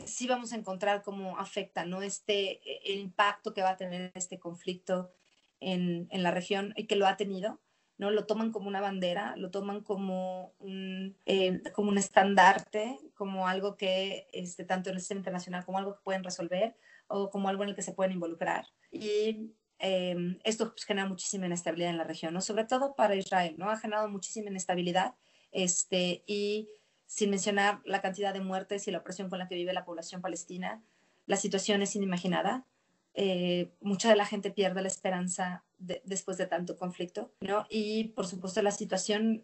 sí 0.06 0.28
vamos 0.28 0.52
a 0.52 0.58
encontrar 0.58 1.04
cómo 1.04 1.40
afecta 1.40 1.86
¿no? 1.86 2.02
este, 2.02 2.92
el 2.92 3.00
impacto 3.00 3.54
que 3.54 3.62
va 3.62 3.72
a 3.72 3.78
tener 3.78 4.12
este 4.16 4.40
conflicto 4.40 5.14
en, 5.60 6.08
en 6.12 6.24
la 6.24 6.32
región 6.32 6.74
y 6.76 6.86
que 6.86 6.96
lo 6.96 7.08
ha 7.08 7.18
tenido. 7.18 7.60
¿No? 7.98 8.12
Lo 8.12 8.26
toman 8.26 8.52
como 8.52 8.68
una 8.68 8.82
bandera, 8.82 9.36
lo 9.38 9.52
toman 9.52 9.82
como 9.82 10.54
un, 10.60 11.18
eh, 11.26 11.62
como 11.74 11.90
un 11.90 11.98
estandarte, 11.98 13.00
como 13.14 13.48
algo 13.48 13.78
que, 13.78 14.28
este, 14.34 14.66
tanto 14.66 14.90
en 14.90 14.96
el 14.96 15.02
sistema 15.02 15.20
internacional, 15.20 15.66
como 15.66 15.78
algo 15.78 15.96
que 15.96 16.04
pueden 16.04 16.24
resolver 16.24 16.76
o 17.08 17.30
como 17.30 17.50
algo 17.50 17.64
en 17.64 17.70
el 17.70 17.76
que 17.76 17.82
se 17.82 17.94
pueden 17.94 18.14
involucrar. 18.14 18.66
Y 18.92 19.52
em, 19.80 20.40
esto 20.44 20.72
pues, 20.72 20.86
genera 20.86 21.08
muchísima 21.08 21.46
inestabilidad 21.46 21.92
en 21.92 21.98
la 21.98 22.04
región, 22.04 22.34
¿no? 22.34 22.42
Sobre 22.42 22.66
todo 22.66 22.96
para 22.96 23.16
Israel, 23.16 23.56
¿no? 23.58 23.70
Ha 23.70 23.78
generado 23.78 24.10
muchísima 24.10 24.50
inestabilidad 24.50 25.16
este, 25.52 26.24
y 26.28 26.70
sin 27.06 27.30
mencionar 27.30 27.82
la 27.86 28.02
cantidad 28.02 28.34
de 28.34 28.42
muertes 28.42 28.88
y 28.88 28.92
la 28.92 29.00
opresión 29.00 29.30
con 29.30 29.40
la 29.40 29.48
que 29.48 29.56
vive 29.56 29.74
la 29.74 29.86
población 29.86 30.22
palestina, 30.22 30.84
la 31.28 31.38
situación 31.38 31.82
es 31.82 31.96
inimaginada. 31.96 32.66
Eh, 33.14 33.72
mucha 33.80 34.10
de 34.10 34.16
la 34.16 34.26
gente 34.26 34.52
pierde 34.52 34.82
la 34.82 34.88
esperanza 34.88 35.64
después 35.78 36.38
de 36.38 36.48
tanto 36.48 36.78
conflicto, 36.78 37.32
¿no? 37.42 37.66
Y 37.70 38.06
por 38.10 38.28
supuesto 38.28 38.62
la 38.62 38.72
situación 38.72 39.44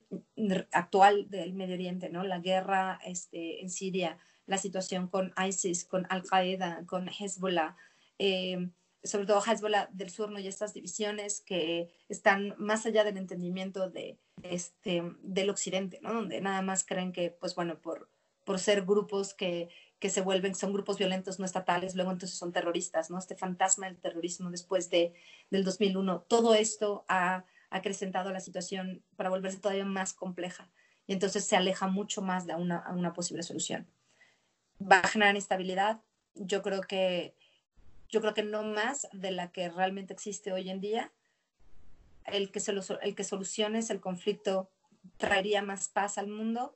actual 0.72 1.30
del 1.30 1.54
Medio 1.54 1.76
Oriente, 1.76 2.10
¿no? 2.10 2.24
La 2.24 2.40
guerra 2.40 3.00
este, 3.06 3.62
en 3.62 3.70
Siria, 3.70 4.18
la 4.46 4.58
situación 4.58 5.08
con 5.08 5.34
ISIS, 5.38 5.86
con 5.86 6.06
Al-Qaeda, 6.10 6.86
con 6.86 7.10
Hezbollah, 7.10 7.76
eh, 8.20 8.70
sobre 9.04 9.26
todo 9.26 9.42
Hezbollah 9.42 9.90
del 9.92 10.10
sur, 10.10 10.32
¿no? 10.32 10.40
Y 10.40 10.48
estas 10.48 10.74
divisiones 10.74 11.42
que 11.42 11.94
están 12.08 12.56
más 12.58 12.86
allá 12.86 13.04
del 13.04 13.18
entendimiento 13.18 13.92
este, 14.44 15.04
del 15.22 15.50
occidente, 15.50 16.00
¿no? 16.02 16.14
Donde 16.14 16.42
nada 16.42 16.62
más 16.62 16.86
creen 16.86 17.12
que, 17.12 17.32
pues 17.32 17.56
bueno, 17.56 17.80
por, 17.82 18.10
por 18.44 18.60
ser 18.60 18.84
grupos 18.84 19.34
que, 19.34 19.70
que 20.02 20.10
se 20.10 20.22
vuelven, 20.22 20.56
son 20.56 20.74
grupos 20.74 20.98
violentos 20.98 21.40
no 21.40 21.46
estatales, 21.46 21.94
luego 21.96 22.12
entonces 22.12 22.38
son 22.38 22.52
terroristas, 22.52 23.12
¿no? 23.12 23.20
Este 23.20 23.36
fantasma 23.36 23.86
del 23.86 23.98
terrorismo 23.98 24.50
después 24.50 24.90
de, 24.90 25.14
del 25.52 25.64
2001, 25.64 26.22
todo 26.28 26.56
esto 26.56 27.06
ha 27.08 27.46
acrecentado 27.70 28.32
la 28.32 28.40
situación 28.40 29.04
para 29.16 29.30
volverse 29.30 29.60
todavía 29.60 29.86
más 29.86 30.14
compleja 30.14 30.72
y 31.06 31.14
entonces 31.14 31.46
se 31.46 31.56
aleja 31.56 31.86
mucho 31.86 32.24
más 32.24 32.48
de 32.48 32.56
una, 32.56 32.84
una 32.92 33.14
posible 33.14 33.44
solución. 33.44 33.88
Va 34.82 35.00
a 35.02 35.08
generar 35.08 35.36
inestabilidad, 35.36 36.02
yo 36.34 36.64
creo 36.64 36.82
que 36.82 37.36
yo 38.10 38.20
creo 38.22 38.34
que 38.34 38.44
no 38.44 38.64
más 38.64 39.08
de 39.14 39.32
la 39.32 39.52
que 39.52 39.70
realmente 39.70 40.14
existe 40.14 40.52
hoy 40.52 40.70
en 40.70 40.82
día. 40.82 41.14
El 42.26 42.52
que, 42.52 42.60
se 42.60 42.74
el 43.02 43.16
que 43.16 43.24
soluciones 43.24 43.90
el 43.90 44.02
conflicto 44.02 44.70
traería 45.18 45.62
más 45.62 45.88
paz 45.88 46.18
al 46.18 46.28
mundo, 46.28 46.76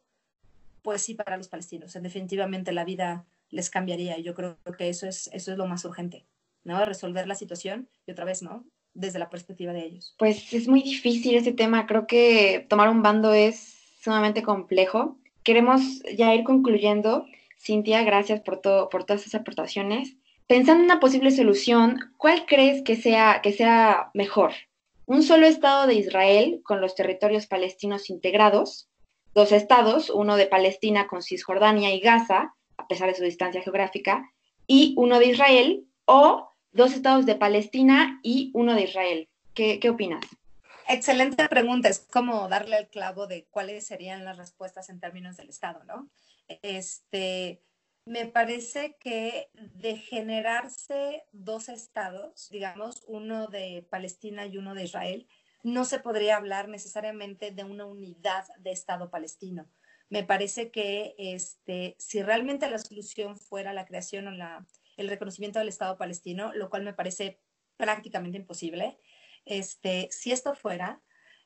pues 0.86 1.02
sí 1.02 1.16
para 1.16 1.36
los 1.36 1.50
palestinos. 1.50 1.96
En 1.96 2.04
definitivamente 2.04 2.72
la 2.72 2.86
vida 2.86 3.26
les 3.50 3.72
cambiaría 3.72 4.20
yo 4.20 4.36
creo 4.36 4.58
que 4.78 4.88
eso 4.88 5.08
es, 5.08 5.32
eso 5.34 5.52
es 5.52 5.58
lo 5.58 5.66
más 5.66 5.84
urgente, 5.84 6.26
¿no? 6.64 6.86
Resolver 6.86 7.28
la 7.28 7.34
situación 7.34 7.90
y 8.06 8.12
otra 8.12 8.24
vez, 8.24 8.44
¿no? 8.44 8.64
Desde 8.94 9.18
la 9.18 9.32
perspectiva 9.32 9.74
de 9.74 9.84
ellos. 9.84 10.16
Pues 10.20 10.54
es 10.54 10.68
muy 10.68 10.84
difícil 10.84 11.36
ese 11.36 11.54
tema. 11.54 11.88
Creo 11.88 12.06
que 12.06 12.68
tomar 12.70 12.90
un 12.90 13.02
bando 13.02 13.34
es 13.34 13.76
sumamente 14.00 14.44
complejo. 14.44 15.18
Queremos 15.42 15.82
ya 16.16 16.36
ir 16.36 16.44
concluyendo. 16.44 17.26
Cintia, 17.58 18.04
gracias 18.04 18.42
por, 18.42 18.62
todo, 18.62 18.90
por 18.90 19.06
todas 19.06 19.22
esas 19.22 19.42
aportaciones. 19.42 20.14
Pensando 20.46 20.84
en 20.84 20.92
una 20.92 21.00
posible 21.00 21.32
solución, 21.32 22.14
¿cuál 22.18 22.46
crees 22.46 22.84
que 22.84 22.96
sea, 22.96 23.40
que 23.42 23.54
sea 23.54 24.12
mejor? 24.14 24.52
¿Un 25.08 25.24
solo 25.24 25.48
Estado 25.48 25.88
de 25.88 25.96
Israel 25.96 26.62
con 26.64 26.80
los 26.80 26.94
territorios 26.94 27.48
palestinos 27.48 28.12
integrados? 28.12 28.88
¿Dos 29.36 29.52
estados, 29.52 30.10
uno 30.10 30.38
de 30.38 30.48
Palestina 30.48 31.08
con 31.08 31.22
Cisjordania 31.22 31.94
y 31.94 32.00
Gaza, 32.00 32.56
a 32.78 32.88
pesar 32.88 33.10
de 33.10 33.16
su 33.16 33.24
distancia 33.24 33.62
geográfica, 33.62 34.32
y 34.66 34.94
uno 34.98 35.20
de 35.20 35.26
Israel? 35.26 35.86
¿O 36.06 36.54
dos 36.72 36.94
estados 36.94 37.26
de 37.26 37.36
Palestina 37.36 38.22
y 38.24 38.52
uno 38.54 38.76
de 38.76 38.84
Israel? 38.84 39.28
¿Qué, 39.54 39.82
qué 39.82 39.90
opinas? 39.90 40.24
Excelente 40.88 41.50
pregunta. 41.50 41.90
Es 41.90 42.00
como 42.00 42.48
darle 42.48 42.78
el 42.78 42.88
clavo 42.88 43.28
de 43.28 43.46
cuáles 43.52 43.86
serían 43.86 44.24
las 44.24 44.38
respuestas 44.38 44.90
en 44.90 45.02
términos 45.02 45.36
del 45.36 45.50
Estado, 45.50 45.84
¿no? 45.84 46.08
Este, 46.62 47.62
me 48.06 48.28
parece 48.28 48.96
que 49.02 49.50
de 49.54 49.98
generarse 49.98 51.26
dos 51.34 51.68
estados, 51.68 52.48
digamos, 52.52 53.04
uno 53.06 53.48
de 53.48 53.86
Palestina 53.90 54.46
y 54.46 54.58
uno 54.58 54.76
de 54.76 54.84
Israel, 54.84 55.28
no 55.66 55.84
se 55.84 56.00
podría 56.00 56.38
hablar 56.38 56.70
necesariamente 56.70 57.50
de 57.50 57.64
una 57.64 57.86
unidad 57.86 58.46
de 58.60 58.72
Estado 58.72 59.10
palestino. 59.10 59.68
Me 60.10 60.24
parece 60.24 60.70
que 60.70 61.16
este, 61.18 61.96
si 61.98 62.22
realmente 62.22 62.70
la 62.70 62.78
solución 62.78 63.36
fuera 63.36 63.74
la 63.74 63.88
creación 63.88 64.28
o 64.28 64.32
la, 64.32 64.68
el 64.96 65.10
reconocimiento 65.10 65.58
del 65.58 65.70
Estado 65.70 65.98
palestino, 65.98 66.54
lo 66.54 66.70
cual 66.70 66.84
me 66.84 66.94
parece 66.94 67.42
prácticamente 67.78 68.38
imposible, 68.38 69.00
este, 69.44 70.08
si 70.12 70.32
esto 70.32 70.54
fuera, 70.54 71.02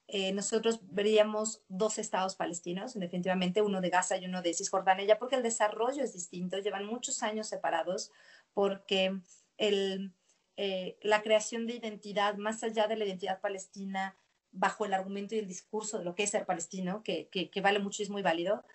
eh, 0.07 0.33
nosotros 0.33 0.81
veríamos 0.81 1.63
dos 1.69 1.97
estados 1.97 2.35
palestinos, 2.35 2.99
definitivamente 2.99 3.61
uno 3.61 3.79
de 3.79 3.89
Gaza 3.89 4.17
y 4.17 4.25
uno 4.25 4.41
de 4.41 4.53
Cisjordania, 4.53 5.05
ya 5.05 5.17
porque 5.17 5.37
el 5.37 5.43
desarrollo 5.43 6.03
es 6.03 6.11
distinto, 6.11 6.57
llevan 6.57 6.85
muchos 6.85 7.23
años 7.23 7.47
separados, 7.47 8.11
porque 8.53 9.17
el, 9.55 10.13
eh, 10.61 10.97
la 11.01 11.21
creación 11.21 11.67
de 11.67 11.75
identidad, 11.75 12.35
más 12.35 12.63
allá 12.63 12.85
de 12.89 12.97
la 12.97 13.05
identidad 13.05 13.39
palestina, 13.39 14.17
bajo 14.51 14.83
el 14.83 14.93
argumento 14.93 15.33
y 15.33 15.39
el 15.39 15.47
discurso 15.47 15.97
de 15.97 16.03
lo 16.03 16.15
que 16.15 16.23
es 16.23 16.31
ser 16.31 16.45
palestino, 16.45 17.01
que, 17.01 17.29
que, 17.29 17.61
vale 17.61 17.79
mucho 17.79 18.01
y 18.01 18.03
es 18.03 18.09
muy 18.09 18.21
válido, 18.21 18.65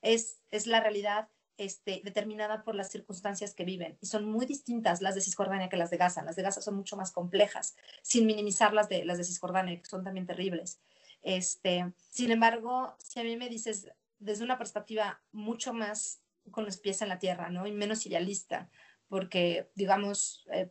es, 0.00 0.40
es 0.50 0.66
la 0.66 0.80
realidad 0.80 1.28
este, 1.58 2.00
determinada 2.02 2.64
por 2.64 2.74
las 2.74 2.90
circunstancias 2.90 3.52
que 3.52 3.66
viven. 3.66 3.98
Y 4.00 4.06
son 4.06 4.24
muy 4.24 4.46
distintas 4.46 5.02
las 5.02 5.14
de 5.14 5.20
Cisjordania 5.20 5.68
que 5.68 5.76
las 5.76 5.90
de 5.90 5.98
Gaza. 5.98 6.22
Las 6.22 6.36
de 6.36 6.42
Gaza 6.44 6.62
son 6.62 6.76
mucho 6.76 6.96
más 6.96 7.12
complejas, 7.12 7.76
sin 8.00 8.24
minimizar 8.24 8.72
las 8.72 8.88
de, 8.88 9.04
las 9.04 9.18
de 9.18 9.24
Cisjordania, 9.24 9.78
que 9.78 9.84
son 9.84 10.02
también 10.02 10.24
terribles. 10.24 10.80
Este, 11.20 11.92
sin 12.08 12.30
embargo, 12.30 12.96
si 12.96 13.20
a 13.20 13.22
mí 13.22 13.36
me 13.36 13.50
dices 13.50 13.90
desde 14.18 14.44
una 14.44 14.56
perspectiva 14.56 15.20
mucho 15.30 15.74
más 15.74 16.22
con 16.50 16.64
los 16.64 16.78
pies 16.78 17.02
en 17.02 17.10
la 17.10 17.18
tierra, 17.18 17.50
¿no? 17.50 17.66
Y 17.66 17.72
menos 17.72 18.06
idealista, 18.06 18.70
porque, 19.08 19.70
digamos, 19.74 20.46
eh, 20.50 20.64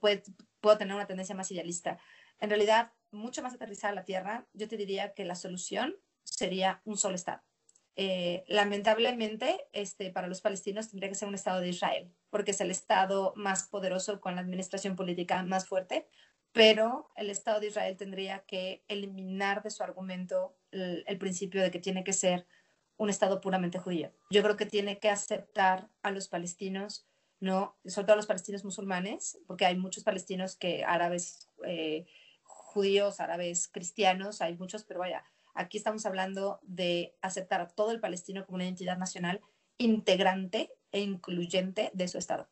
puedo 0.63 0.77
tener 0.77 0.95
una 0.95 1.05
tendencia 1.05 1.35
más 1.35 1.51
idealista. 1.51 1.99
En 2.39 2.49
realidad, 2.49 2.93
mucho 3.11 3.43
más 3.43 3.53
aterrizada 3.53 3.93
la 3.93 4.05
tierra, 4.05 4.47
yo 4.53 4.69
te 4.69 4.77
diría 4.77 5.13
que 5.13 5.25
la 5.25 5.35
solución 5.35 5.97
sería 6.23 6.81
un 6.85 6.97
solo 6.97 7.15
Estado. 7.15 7.43
Eh, 7.97 8.45
lamentablemente, 8.47 9.67
este, 9.73 10.09
para 10.09 10.27
los 10.27 10.39
palestinos 10.39 10.89
tendría 10.89 11.09
que 11.09 11.15
ser 11.15 11.27
un 11.27 11.35
Estado 11.35 11.59
de 11.59 11.67
Israel, 11.67 12.11
porque 12.29 12.51
es 12.51 12.61
el 12.61 12.71
Estado 12.71 13.33
más 13.35 13.67
poderoso 13.67 14.21
con 14.21 14.35
la 14.35 14.41
administración 14.41 14.95
política 14.95 15.43
más 15.43 15.67
fuerte, 15.67 16.07
pero 16.53 17.09
el 17.17 17.29
Estado 17.29 17.59
de 17.59 17.67
Israel 17.67 17.97
tendría 17.97 18.45
que 18.45 18.85
eliminar 18.87 19.63
de 19.63 19.69
su 19.69 19.83
argumento 19.83 20.55
el, 20.71 21.17
principio 21.17 21.61
de 21.61 21.71
que 21.71 21.79
tiene 21.79 22.05
que 22.05 22.13
ser 22.13 22.47
un 22.95 23.09
Estado 23.09 23.41
puramente 23.41 23.79
judío. 23.79 24.13
Yo 24.29 24.41
creo 24.43 24.55
que 24.55 24.65
tiene 24.65 24.99
que 24.99 25.09
aceptar 25.09 25.89
a 26.03 26.11
los 26.11 26.29
palestinos, 26.29 27.05
no, 27.43 27.77
sobre 27.85 28.07
todo 28.07 28.15
los 28.15 28.27
palestinos 28.27 28.63
musulmanes, 28.63 29.37
porque 29.47 29.65
hay 29.65 29.75
muchos 29.75 30.03
palestinos 30.03 30.55
que 30.55 30.83
árabes, 30.83 31.49
eh, 31.65 32.05
judíos, 32.43 33.19
árabes, 33.19 33.67
cristianos, 33.67 34.41
hay 34.41 34.57
muchos, 34.57 34.83
pero 34.83 34.99
vaya, 34.99 35.23
Aquí 35.55 35.77
estamos 35.77 36.05
hablando 36.05 36.59
de 36.63 37.15
aceptar 37.21 37.61
a 37.61 37.67
todo 37.67 37.91
el 37.91 37.99
palestino 37.99 38.45
como 38.45 38.55
una 38.55 38.67
entidad 38.67 38.97
nacional 38.97 39.41
integrante 39.77 40.71
e 40.91 41.01
incluyente 41.01 41.91
de 41.93 42.07
su 42.07 42.17
Estado. 42.17 42.49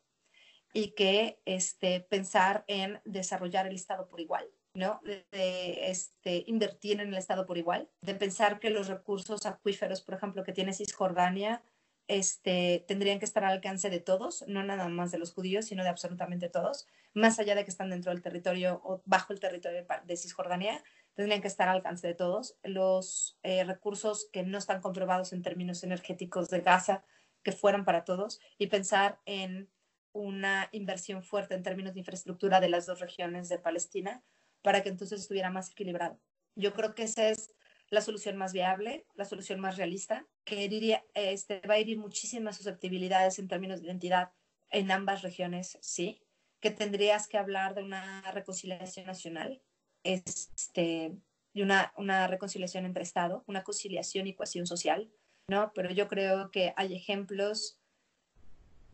Y 0.72 0.92
que 0.92 1.40
este, 1.44 2.00
pensar 2.00 2.64
en 2.68 3.00
desarrollar 3.04 3.66
el 3.66 3.74
Estado 3.74 4.08
por 4.08 4.20
igual, 4.20 4.48
¿no? 4.74 5.00
De, 5.04 5.90
este, 5.90 6.44
invertir 6.46 7.00
en 7.00 7.08
el 7.08 7.16
Estado 7.16 7.44
por 7.44 7.58
igual, 7.58 7.90
de 8.00 8.14
pensar 8.14 8.60
que 8.60 8.70
los 8.70 8.86
recursos 8.86 9.44
acuíferos, 9.46 10.00
por 10.00 10.14
ejemplo, 10.14 10.44
que 10.44 10.52
tiene 10.52 10.72
Cisjordania, 10.72 11.62
este, 12.08 12.84
tendrían 12.88 13.18
que 13.18 13.24
estar 13.24 13.44
al 13.44 13.52
alcance 13.52 13.90
de 13.90 14.00
todos, 14.00 14.44
no 14.48 14.62
nada 14.62 14.88
más 14.88 15.12
de 15.12 15.18
los 15.18 15.32
judíos, 15.32 15.66
sino 15.66 15.82
de 15.82 15.88
absolutamente 15.88 16.48
todos, 16.48 16.86
más 17.14 17.38
allá 17.38 17.54
de 17.54 17.64
que 17.64 17.70
están 17.70 17.90
dentro 17.90 18.12
del 18.12 18.22
territorio 18.22 18.80
o 18.84 19.02
bajo 19.04 19.32
el 19.32 19.40
territorio 19.40 19.86
de 20.04 20.16
Cisjordania, 20.16 20.82
tendrían 21.14 21.40
que 21.40 21.48
estar 21.48 21.68
al 21.68 21.76
alcance 21.76 22.06
de 22.06 22.14
todos. 22.14 22.56
Los 22.62 23.38
eh, 23.42 23.64
recursos 23.64 24.28
que 24.32 24.42
no 24.42 24.58
están 24.58 24.80
comprobados 24.80 25.32
en 25.32 25.42
términos 25.42 25.82
energéticos 25.84 26.48
de 26.48 26.60
Gaza, 26.60 27.04
que 27.42 27.52
fueran 27.52 27.84
para 27.84 28.04
todos, 28.04 28.40
y 28.58 28.68
pensar 28.68 29.18
en 29.26 29.68
una 30.12 30.68
inversión 30.72 31.22
fuerte 31.22 31.54
en 31.54 31.62
términos 31.62 31.94
de 31.94 32.00
infraestructura 32.00 32.60
de 32.60 32.68
las 32.68 32.86
dos 32.86 33.00
regiones 33.00 33.48
de 33.48 33.58
Palestina 33.58 34.22
para 34.62 34.82
que 34.82 34.90
entonces 34.90 35.20
estuviera 35.20 35.50
más 35.50 35.70
equilibrado. 35.70 36.18
Yo 36.54 36.74
creo 36.74 36.94
que 36.94 37.04
esa 37.04 37.28
es 37.28 37.54
la 37.92 38.00
solución 38.00 38.38
más 38.38 38.54
viable, 38.54 39.04
la 39.16 39.26
solución 39.26 39.60
más 39.60 39.76
realista, 39.76 40.26
que 40.44 40.66
diría, 40.66 41.04
este, 41.12 41.60
va 41.68 41.74
a 41.74 41.76
herir 41.76 41.98
muchísimas 41.98 42.56
susceptibilidades 42.56 43.38
en 43.38 43.48
términos 43.48 43.80
de 43.80 43.88
identidad 43.88 44.32
en 44.70 44.90
ambas 44.90 45.20
regiones, 45.20 45.76
sí, 45.82 46.22
que 46.60 46.70
tendrías 46.70 47.28
que 47.28 47.36
hablar 47.36 47.74
de 47.74 47.82
una 47.82 48.22
reconciliación 48.32 49.04
nacional, 49.04 49.60
este, 50.04 51.12
y 51.52 51.60
una, 51.60 51.92
una 51.98 52.26
reconciliación 52.28 52.86
entre 52.86 53.02
Estado, 53.02 53.44
una 53.46 53.62
conciliación 53.62 54.26
y 54.26 54.34
cohesión 54.34 54.66
social, 54.66 55.10
¿no? 55.46 55.72
Pero 55.74 55.90
yo 55.90 56.08
creo 56.08 56.50
que 56.50 56.72
hay 56.76 56.94
ejemplos 56.94 57.76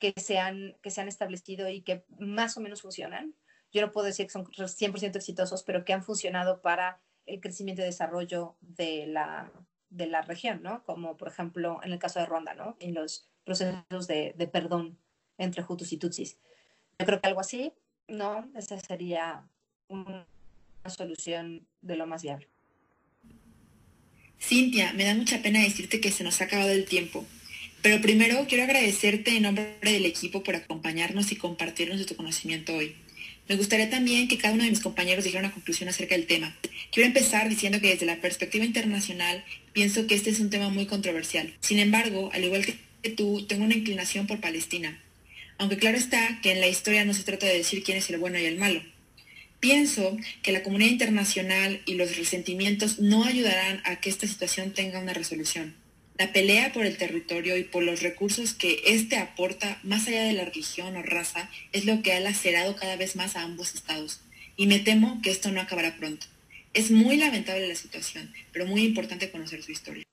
que 0.01 0.13
se, 0.17 0.41
que 0.83 0.91
se 0.91 1.01
han 1.01 1.09
establecido 1.09 1.69
y 1.69 1.83
que 1.83 2.05
más 2.19 2.57
o 2.57 2.61
menos 2.61 2.83
funcionan. 2.83 3.37
Yo 3.71 3.81
no 3.81 3.93
puedo 3.93 4.09
decir 4.09 4.27
que 4.27 4.33
son 4.33 4.45
100% 4.45 5.15
exitosos, 5.15 5.63
pero 5.63 5.85
que 5.85 5.93
han 5.93 6.03
funcionado 6.03 6.61
para 6.63 7.01
el 7.29 7.41
crecimiento 7.41 7.83
y 7.83 7.85
desarrollo 7.85 8.57
de 8.61 9.07
la, 9.07 9.53
de 9.91 10.07
la 10.07 10.23
región, 10.23 10.63
¿no? 10.63 10.83
Como 10.85 11.17
por 11.17 11.29
ejemplo 11.29 11.81
en 11.83 11.93
el 11.93 11.99
caso 11.99 12.19
de 12.19 12.27
Ruanda, 12.27 12.55
¿no? 12.55 12.77
En 12.81 12.95
los 12.95 13.29
procesos 13.45 14.07
de, 14.07 14.35
perdón 14.53 14.99
entre 15.39 15.65
Hutus 15.67 15.93
y 15.93 15.99
Tutsis. 15.99 16.37
Yo 16.99 17.07
creo 17.07 17.21
que 17.21 17.29
algo 17.29 17.41
así, 17.41 17.73
no, 18.09 18.51
esa 18.57 18.79
sería 18.81 19.45
un 19.89 20.25
solución 20.87 21.67
de 21.83 21.97
lo 21.97 22.07
más 22.07 22.23
viable. 22.23 22.49
Cintia, 24.41 24.93
me 24.93 25.05
da 25.05 25.15
mucha 25.15 25.43
pena 25.43 25.61
decirte 25.61 26.01
que 26.01 26.11
se 26.11 26.25
nos 26.25 26.41
ha 26.41 26.45
acabado 26.45 26.71
el 26.71 26.85
tiempo, 26.85 27.27
pero 27.83 28.01
primero 28.01 28.47
quiero 28.49 28.65
agradecerte 28.65 29.37
en 29.37 29.43
nombre 29.43 29.77
del 29.83 30.07
equipo 30.07 30.43
por 30.43 30.55
acompañarnos 30.55 31.33
y 31.33 31.37
compartirnos 31.37 32.05
tu 32.07 32.17
conocimiento 32.17 32.75
hoy. 32.75 32.97
Me 33.49 33.57
gustaría 33.57 33.89
también 33.89 34.29
que 34.29 34.37
cada 34.37 34.55
uno 34.55 34.65
de 34.65 34.71
mis 34.71 34.81
compañeros 34.81 35.25
dijera 35.25 35.45
una 35.45 35.55
conclusión 35.55 35.89
acerca 35.89 36.15
del 36.15 36.27
tema. 36.27 36.55
Quiero 36.93 37.07
empezar 37.07 37.49
diciendo 37.49 37.81
que 37.81 37.89
desde 37.89 38.05
la 38.05 38.21
perspectiva 38.21 38.65
internacional 38.65 39.45
pienso 39.73 40.07
que 40.07 40.15
este 40.15 40.31
es 40.31 40.41
un 40.41 40.51
tema 40.51 40.69
muy 40.69 40.87
controversial. 40.87 41.55
Sin 41.61 41.79
embargo, 41.79 42.31
al 42.33 42.45
igual 42.45 42.67
que 42.67 43.11
tú, 43.11 43.47
tengo 43.47 43.65
una 43.65 43.75
inclinación 43.75 44.27
por 44.27 44.41
Palestina. 44.41 45.03
Aunque 45.57 45.79
claro 45.79 45.97
está 45.97 46.41
que 46.43 46.53
en 46.53 46.61
la 46.61 46.69
historia 46.69 47.05
no 47.05 47.15
se 47.15 47.25
trata 47.25 47.47
de 47.47 47.57
decir 47.57 47.83
quién 47.83 47.97
es 47.97 48.11
el 48.11 48.19
bueno 48.19 48.39
y 48.39 48.45
el 48.45 48.59
malo, 48.59 48.83
Pienso 49.61 50.17
que 50.43 50.53
la 50.53 50.63
comunidad 50.63 50.93
internacional 50.93 51.81
y 51.85 51.95
los 51.95 52.17
resentimientos 52.17 53.01
no 53.01 53.25
ayudarán 53.25 53.81
a 53.85 53.97
que 53.97 54.09
esta 54.09 54.29
situación 54.29 54.73
tenga 54.73 55.01
una 55.01 55.15
resolución. 55.15 55.75
La 56.19 56.33
pelea 56.33 56.73
por 56.73 56.85
el 56.85 56.97
territorio 56.97 57.57
y 57.57 57.63
por 57.63 57.85
los 57.85 58.03
recursos 58.03 58.53
que 58.53 58.83
éste 58.87 59.17
aporta, 59.17 59.79
más 59.85 60.09
allá 60.09 60.25
de 60.25 60.33
la 60.33 60.45
religión 60.45 60.97
o 60.97 61.03
raza, 61.03 61.49
es 61.73 61.85
lo 61.85 62.03
que 62.03 62.13
ha 62.13 62.19
lacerado 62.21 62.75
cada 62.75 62.97
vez 62.97 63.15
más 63.15 63.37
a 63.37 63.43
ambos 63.43 63.75
estados. 63.75 64.21
Y 64.57 64.67
me 64.67 64.81
temo 64.81 65.21
que 65.23 65.31
esto 65.31 65.53
no 65.53 65.61
acabará 65.61 65.97
pronto. 65.97 66.27
Es 66.75 66.91
muy 66.91 67.17
lamentable 67.17 67.69
la 67.69 67.77
situación, 67.77 68.33
pero 68.53 68.67
muy 68.67 68.85
importante 68.85 69.31
conocer 69.31 69.63
su 69.63 69.71
historia 69.71 70.05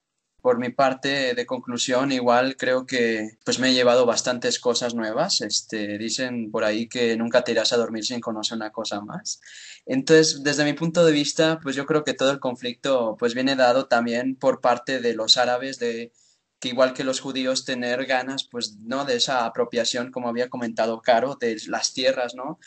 por 0.46 0.60
mi 0.60 0.70
parte, 0.70 1.34
de 1.34 1.46
conclusión, 1.48 2.12
igual 2.12 2.56
creo 2.56 2.86
que 2.86 3.40
pues 3.44 3.58
me 3.58 3.72
he 3.72 3.74
llevado 3.74 4.06
bastantes 4.06 4.60
cosas 4.60 4.94
nuevas. 4.94 5.42
Este, 5.42 5.98
dicen 5.98 6.52
por 6.52 6.64
ahí 6.64 6.88
que 6.88 7.18
nunca 7.18 7.44
te 7.44 7.52
irás 7.52 7.74
a 7.74 7.78
dormir 7.78 8.06
sin 8.06 8.20
conocer 8.20 8.56
una 8.56 8.72
cosa 8.72 9.02
más. 9.02 9.42
Entonces, 9.88 10.44
desde 10.44 10.64
mi 10.64 10.74
punto 10.74 11.04
de 11.04 11.12
vista, 11.12 11.60
pues 11.64 11.76
yo 11.76 11.88
creo 11.88 12.04
que 12.04 12.14
todo 12.14 12.30
el 12.30 12.40
conflicto 12.40 13.16
pues 13.18 13.34
viene 13.34 13.56
dado 13.56 13.88
también 13.88 14.36
por 14.36 14.62
parte 14.62 15.00
de 15.00 15.16
los 15.16 15.38
árabes 15.38 15.80
de 15.80 16.12
que 16.60 16.70
igual 16.70 16.94
que 16.94 17.04
los 17.04 17.22
judíos 17.22 17.66
tener 17.66 18.06
ganas 18.06 18.48
pues 18.48 18.78
no 18.82 19.04
de 19.04 19.16
esa 19.16 19.48
apropiación 19.48 20.12
como 20.12 20.30
había 20.30 20.52
comentado 20.52 21.02
Caro 21.02 21.38
de 21.42 21.58
las 21.70 21.92
tierras, 21.94 22.36
¿no? 22.36 22.60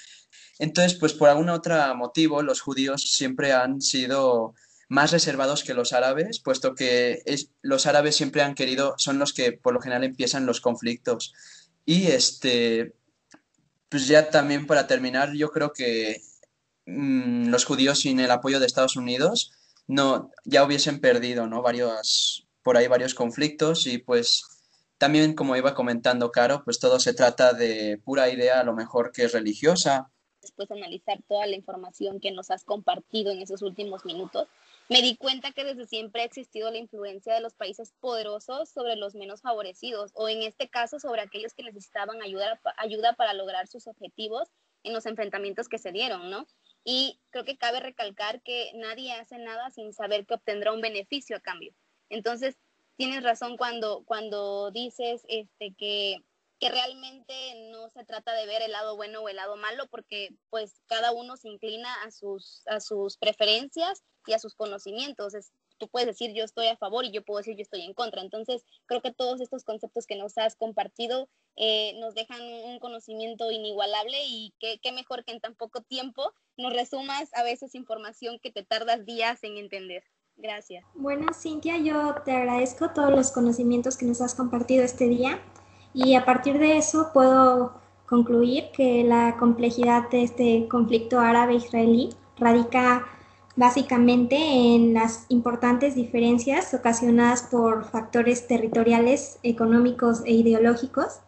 Entonces, 0.58 0.98
pues 0.98 1.12
por 1.14 1.28
algún 1.28 1.48
otro 1.48 1.76
motivo 1.94 2.42
los 2.42 2.60
judíos 2.60 3.14
siempre 3.14 3.52
han 3.52 3.80
sido 3.80 4.54
más 4.88 5.12
reservados 5.12 5.64
que 5.64 5.74
los 5.74 5.92
árabes, 5.92 6.40
puesto 6.40 6.74
que 6.74 7.22
es, 7.26 7.50
los 7.60 7.86
árabes 7.86 8.16
siempre 8.16 8.42
han 8.42 8.54
querido, 8.54 8.94
son 8.96 9.18
los 9.18 9.32
que 9.32 9.52
por 9.52 9.74
lo 9.74 9.80
general 9.80 10.04
empiezan 10.04 10.46
los 10.46 10.60
conflictos. 10.60 11.34
Y 11.84 12.06
este, 12.08 12.94
pues 13.88 14.06
ya 14.08 14.30
también 14.30 14.66
para 14.66 14.86
terminar, 14.86 15.32
yo 15.34 15.50
creo 15.50 15.72
que 15.72 16.22
mm, 16.86 17.48
los 17.48 17.64
judíos 17.64 18.00
sin 18.00 18.20
el 18.20 18.30
apoyo 18.30 18.60
de 18.60 18.66
Estados 18.66 18.96
Unidos 18.96 19.52
no, 19.86 20.30
ya 20.44 20.64
hubiesen 20.64 21.00
perdido, 21.00 21.46
¿no? 21.46 21.62
Varios, 21.62 22.46
por 22.62 22.76
ahí 22.76 22.86
varios 22.88 23.14
conflictos 23.14 23.86
y 23.86 23.98
pues 23.98 24.44
también 24.98 25.34
como 25.34 25.56
iba 25.56 25.74
comentando 25.74 26.30
Caro, 26.30 26.62
pues 26.64 26.78
todo 26.78 26.98
se 26.98 27.14
trata 27.14 27.52
de 27.52 28.00
pura 28.04 28.28
idea 28.28 28.60
a 28.60 28.64
lo 28.64 28.74
mejor 28.74 29.12
que 29.12 29.24
es 29.24 29.32
religiosa. 29.32 30.10
Después 30.42 30.68
de 30.68 30.76
analizar 30.76 31.22
toda 31.28 31.46
la 31.46 31.56
información 31.56 32.20
que 32.20 32.32
nos 32.32 32.50
has 32.50 32.64
compartido 32.64 33.32
en 33.32 33.40
esos 33.40 33.62
últimos 33.62 34.04
minutos, 34.04 34.48
me 34.88 35.02
di 35.02 35.16
cuenta 35.16 35.52
que 35.52 35.64
desde 35.64 35.86
siempre 35.86 36.22
ha 36.22 36.24
existido 36.24 36.70
la 36.70 36.78
influencia 36.78 37.34
de 37.34 37.40
los 37.40 37.54
países 37.54 37.92
poderosos 38.00 38.70
sobre 38.70 38.96
los 38.96 39.14
menos 39.14 39.42
favorecidos, 39.42 40.12
o 40.14 40.28
en 40.28 40.42
este 40.42 40.68
caso 40.68 40.98
sobre 40.98 41.20
aquellos 41.20 41.52
que 41.52 41.62
necesitaban 41.62 42.22
ayuda, 42.22 43.12
para 43.16 43.34
lograr 43.34 43.68
sus 43.68 43.86
objetivos 43.86 44.48
en 44.84 44.94
los 44.94 45.06
enfrentamientos 45.06 45.68
que 45.68 45.78
se 45.78 45.92
dieron, 45.92 46.30
¿no? 46.30 46.46
Y 46.84 47.20
creo 47.30 47.44
que 47.44 47.58
cabe 47.58 47.80
recalcar 47.80 48.40
que 48.42 48.72
nadie 48.74 49.12
hace 49.12 49.38
nada 49.38 49.70
sin 49.70 49.92
saber 49.92 50.24
que 50.24 50.34
obtendrá 50.34 50.72
un 50.72 50.80
beneficio 50.80 51.36
a 51.36 51.40
cambio. 51.40 51.74
Entonces, 52.08 52.56
tienes 52.96 53.22
razón 53.22 53.58
cuando, 53.58 54.04
cuando 54.06 54.70
dices 54.70 55.22
este, 55.28 55.74
que 55.74 56.16
que 56.58 56.68
realmente 56.70 57.34
no 57.70 57.88
se 57.90 58.04
trata 58.04 58.34
de 58.34 58.46
ver 58.46 58.62
el 58.62 58.72
lado 58.72 58.96
bueno 58.96 59.20
o 59.20 59.28
el 59.28 59.36
lado 59.36 59.56
malo, 59.56 59.86
porque 59.90 60.30
pues 60.50 60.80
cada 60.86 61.12
uno 61.12 61.36
se 61.36 61.48
inclina 61.48 61.92
a 62.02 62.10
sus, 62.10 62.62
a 62.66 62.80
sus 62.80 63.16
preferencias 63.16 64.02
y 64.26 64.32
a 64.32 64.38
sus 64.38 64.54
conocimientos. 64.54 65.34
Es, 65.34 65.52
tú 65.78 65.88
puedes 65.88 66.08
decir 66.08 66.34
yo 66.34 66.44
estoy 66.44 66.66
a 66.66 66.76
favor 66.76 67.04
y 67.04 67.12
yo 67.12 67.24
puedo 67.24 67.38
decir 67.38 67.56
yo 67.56 67.62
estoy 67.62 67.82
en 67.82 67.94
contra. 67.94 68.22
Entonces, 68.22 68.64
creo 68.86 69.00
que 69.00 69.12
todos 69.12 69.40
estos 69.40 69.64
conceptos 69.64 70.06
que 70.06 70.16
nos 70.16 70.36
has 70.36 70.56
compartido 70.56 71.28
eh, 71.56 71.94
nos 72.00 72.14
dejan 72.14 72.42
un 72.42 72.80
conocimiento 72.80 73.50
inigualable 73.52 74.18
y 74.26 74.52
qué, 74.58 74.80
qué 74.82 74.90
mejor 74.90 75.24
que 75.24 75.32
en 75.32 75.40
tan 75.40 75.54
poco 75.54 75.82
tiempo 75.82 76.32
nos 76.56 76.72
resumas 76.72 77.32
a 77.34 77.44
veces 77.44 77.76
información 77.76 78.40
que 78.40 78.50
te 78.50 78.64
tardas 78.64 79.06
días 79.06 79.44
en 79.44 79.58
entender. 79.58 80.02
Gracias. 80.36 80.84
Bueno, 80.94 81.32
Cintia, 81.34 81.78
yo 81.78 82.14
te 82.24 82.32
agradezco 82.32 82.90
todos 82.92 83.10
los 83.10 83.32
conocimientos 83.32 83.96
que 83.96 84.06
nos 84.06 84.20
has 84.20 84.36
compartido 84.36 84.84
este 84.84 85.08
día. 85.08 85.42
Y 85.94 86.14
a 86.14 86.24
partir 86.24 86.58
de 86.58 86.76
eso 86.76 87.10
puedo 87.12 87.72
concluir 88.06 88.70
que 88.72 89.04
la 89.04 89.36
complejidad 89.38 90.08
de 90.10 90.22
este 90.22 90.68
conflicto 90.68 91.20
árabe-israelí 91.20 92.10
radica 92.38 93.06
básicamente 93.56 94.36
en 94.36 94.94
las 94.94 95.26
importantes 95.28 95.94
diferencias 95.94 96.72
ocasionadas 96.74 97.42
por 97.42 97.84
factores 97.84 98.46
territoriales, 98.46 99.40
económicos 99.42 100.22
e 100.24 100.32
ideológicos 100.32 101.20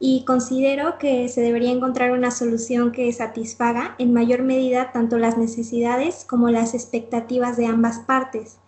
y 0.00 0.24
considero 0.24 0.98
que 0.98 1.28
se 1.28 1.40
debería 1.40 1.70
encontrar 1.70 2.10
una 2.10 2.30
solución 2.30 2.92
que 2.92 3.12
satisfaga 3.12 3.94
en 3.98 4.12
mayor 4.12 4.42
medida 4.42 4.92
tanto 4.92 5.18
las 5.18 5.38
necesidades 5.38 6.24
como 6.24 6.50
las 6.50 6.74
expectativas 6.74 7.56
de 7.56 7.66
ambas 7.66 8.00
partes 8.00 8.58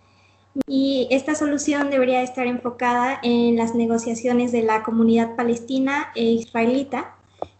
y 0.67 1.07
esta 1.11 1.35
solución 1.35 1.89
debería 1.89 2.21
estar 2.21 2.47
enfocada 2.47 3.19
en 3.23 3.55
las 3.55 3.73
negociaciones 3.75 4.51
de 4.51 4.63
la 4.63 4.83
comunidad 4.83 5.35
palestina 5.35 6.11
e 6.15 6.25
israelita, 6.25 7.15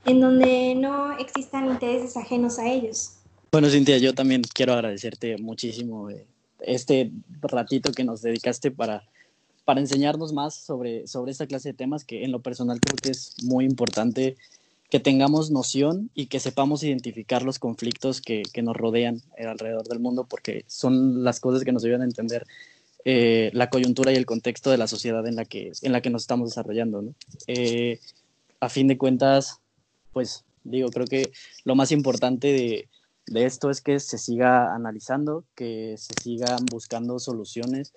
en 0.05 0.19
donde 0.19 0.75
no 0.75 1.17
existan 1.17 1.69
intereses 1.69 2.17
ajenos 2.17 2.59
a 2.59 2.67
ellos. 2.67 3.13
Bueno, 3.51 3.69
Cintia, 3.69 3.97
yo 3.97 4.13
también 4.13 4.41
quiero 4.53 4.73
agradecerte 4.73 5.37
muchísimo 5.37 6.09
eh, 6.09 6.25
este 6.59 7.11
ratito 7.41 7.91
que 7.91 8.03
nos 8.03 8.21
dedicaste 8.21 8.71
para, 8.71 9.03
para 9.65 9.79
enseñarnos 9.79 10.33
más 10.33 10.55
sobre, 10.55 11.07
sobre 11.07 11.31
esta 11.31 11.47
clase 11.47 11.69
de 11.69 11.73
temas 11.73 12.03
que 12.03 12.23
en 12.23 12.31
lo 12.31 12.41
personal 12.41 12.79
creo 12.79 12.95
que 12.95 13.11
es 13.11 13.35
muy 13.43 13.65
importante 13.65 14.37
que 14.89 14.99
tengamos 14.99 15.51
noción 15.51 16.09
y 16.13 16.25
que 16.25 16.41
sepamos 16.41 16.83
identificar 16.83 17.43
los 17.43 17.59
conflictos 17.59 18.19
que, 18.19 18.43
que 18.53 18.61
nos 18.61 18.75
rodean 18.75 19.21
alrededor 19.37 19.87
del 19.87 19.99
mundo, 19.99 20.25
porque 20.29 20.65
son 20.67 21.23
las 21.23 21.39
cosas 21.39 21.63
que 21.63 21.71
nos 21.71 21.85
ayudan 21.85 22.01
a 22.01 22.05
entender 22.05 22.45
eh, 23.03 23.49
la 23.53 23.69
coyuntura 23.69 24.11
y 24.11 24.15
el 24.15 24.27
contexto 24.27 24.69
de 24.69 24.77
la 24.77 24.87
sociedad 24.87 25.25
en 25.25 25.35
la 25.35 25.45
que, 25.45 25.71
en 25.81 25.91
la 25.91 26.01
que 26.01 26.11
nos 26.11 26.23
estamos 26.23 26.49
desarrollando. 26.49 27.03
Eh, 27.47 27.99
a 28.59 28.69
fin 28.69 28.87
de 28.87 28.97
cuentas, 28.97 29.59
pues 30.13 30.43
digo, 30.63 30.89
creo 30.89 31.07
que 31.07 31.31
lo 31.63 31.73
más 31.75 31.91
importante 31.91 32.53
de, 32.53 32.87
de, 33.25 33.45
esto 33.45 33.71
es 33.71 33.81
que 33.81 33.99
se 33.99 34.19
siga 34.19 34.75
analizando, 34.75 35.43
que 35.55 35.95
se 35.97 36.13
sigan 36.21 36.65
buscando 36.71 37.17
soluciones 37.17 37.91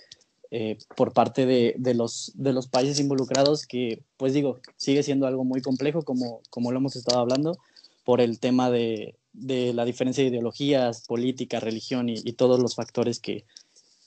eh, 0.50 0.78
por 0.96 1.12
parte 1.12 1.44
de, 1.44 1.74
de, 1.76 1.92
los, 1.92 2.32
de 2.34 2.54
los 2.54 2.66
países 2.66 2.98
involucrados, 2.98 3.66
que 3.66 4.02
pues 4.16 4.32
digo, 4.32 4.60
sigue 4.76 5.02
siendo 5.02 5.26
algo 5.26 5.44
muy 5.44 5.60
complejo 5.60 6.02
como, 6.02 6.40
como 6.48 6.72
lo 6.72 6.78
hemos 6.78 6.96
estado 6.96 7.20
hablando, 7.20 7.58
por 8.04 8.22
el 8.22 8.38
tema 8.38 8.70
de, 8.70 9.16
de 9.34 9.74
la 9.74 9.84
diferencia 9.84 10.24
de 10.24 10.30
ideologías, 10.30 11.06
política, 11.06 11.60
religión 11.60 12.08
y 12.08 12.32
todos 12.32 12.58
los 12.60 12.74
factores 12.74 13.18
que, 13.18 13.44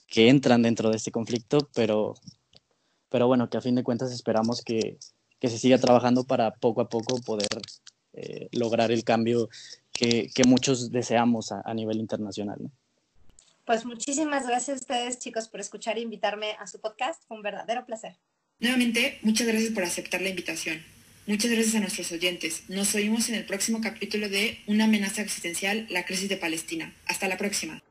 que 0.08 0.28
entran 0.28 0.62
dentro 0.62 0.90
de 0.90 0.96
este 0.96 1.12
conflicto, 1.12 1.68
pero, 1.74 2.14
pero 3.10 3.26
bueno, 3.26 3.48
que 3.48 3.58
a 3.58 3.60
fin 3.60 3.74
de 3.74 3.84
cuentas 3.84 4.10
esperamos 4.10 4.62
que, 4.62 4.98
que 5.38 5.48
se 5.48 5.58
siga 5.58 5.78
trabajando 5.78 6.24
para 6.24 6.54
poco 6.54 6.80
a 6.80 6.88
poco 6.88 7.20
poder 7.20 7.48
eh, 8.14 8.48
lograr 8.52 8.90
el 8.90 9.04
cambio 9.04 9.48
que, 9.92 10.30
que 10.34 10.44
muchos 10.44 10.90
deseamos 10.90 11.52
a, 11.52 11.62
a 11.64 11.74
nivel 11.74 11.98
internacional. 11.98 12.56
¿no? 12.60 12.70
Pues 13.64 13.84
muchísimas 13.84 14.46
gracias 14.46 14.78
a 14.78 14.80
ustedes, 14.80 15.18
chicos, 15.18 15.48
por 15.48 15.60
escuchar 15.60 15.98
e 15.98 16.00
invitarme 16.00 16.52
a 16.58 16.66
su 16.66 16.80
podcast. 16.80 17.22
Fue 17.28 17.36
un 17.36 17.42
verdadero 17.42 17.84
placer. 17.84 18.16
Nuevamente, 18.60 19.18
muchas 19.22 19.46
gracias 19.46 19.72
por 19.72 19.84
aceptar 19.84 20.22
la 20.22 20.30
invitación. 20.30 20.82
Muchas 21.26 21.50
gracias 21.50 21.74
a 21.74 21.80
nuestros 21.80 22.10
oyentes. 22.10 22.62
Nos 22.68 22.94
oímos 22.94 23.28
en 23.28 23.34
el 23.34 23.44
próximo 23.44 23.82
capítulo 23.82 24.30
de 24.30 24.58
Una 24.66 24.84
amenaza 24.84 25.20
existencial, 25.20 25.86
la 25.90 26.06
crisis 26.06 26.30
de 26.30 26.38
Palestina. 26.38 26.94
Hasta 27.06 27.28
la 27.28 27.36
próxima. 27.36 27.82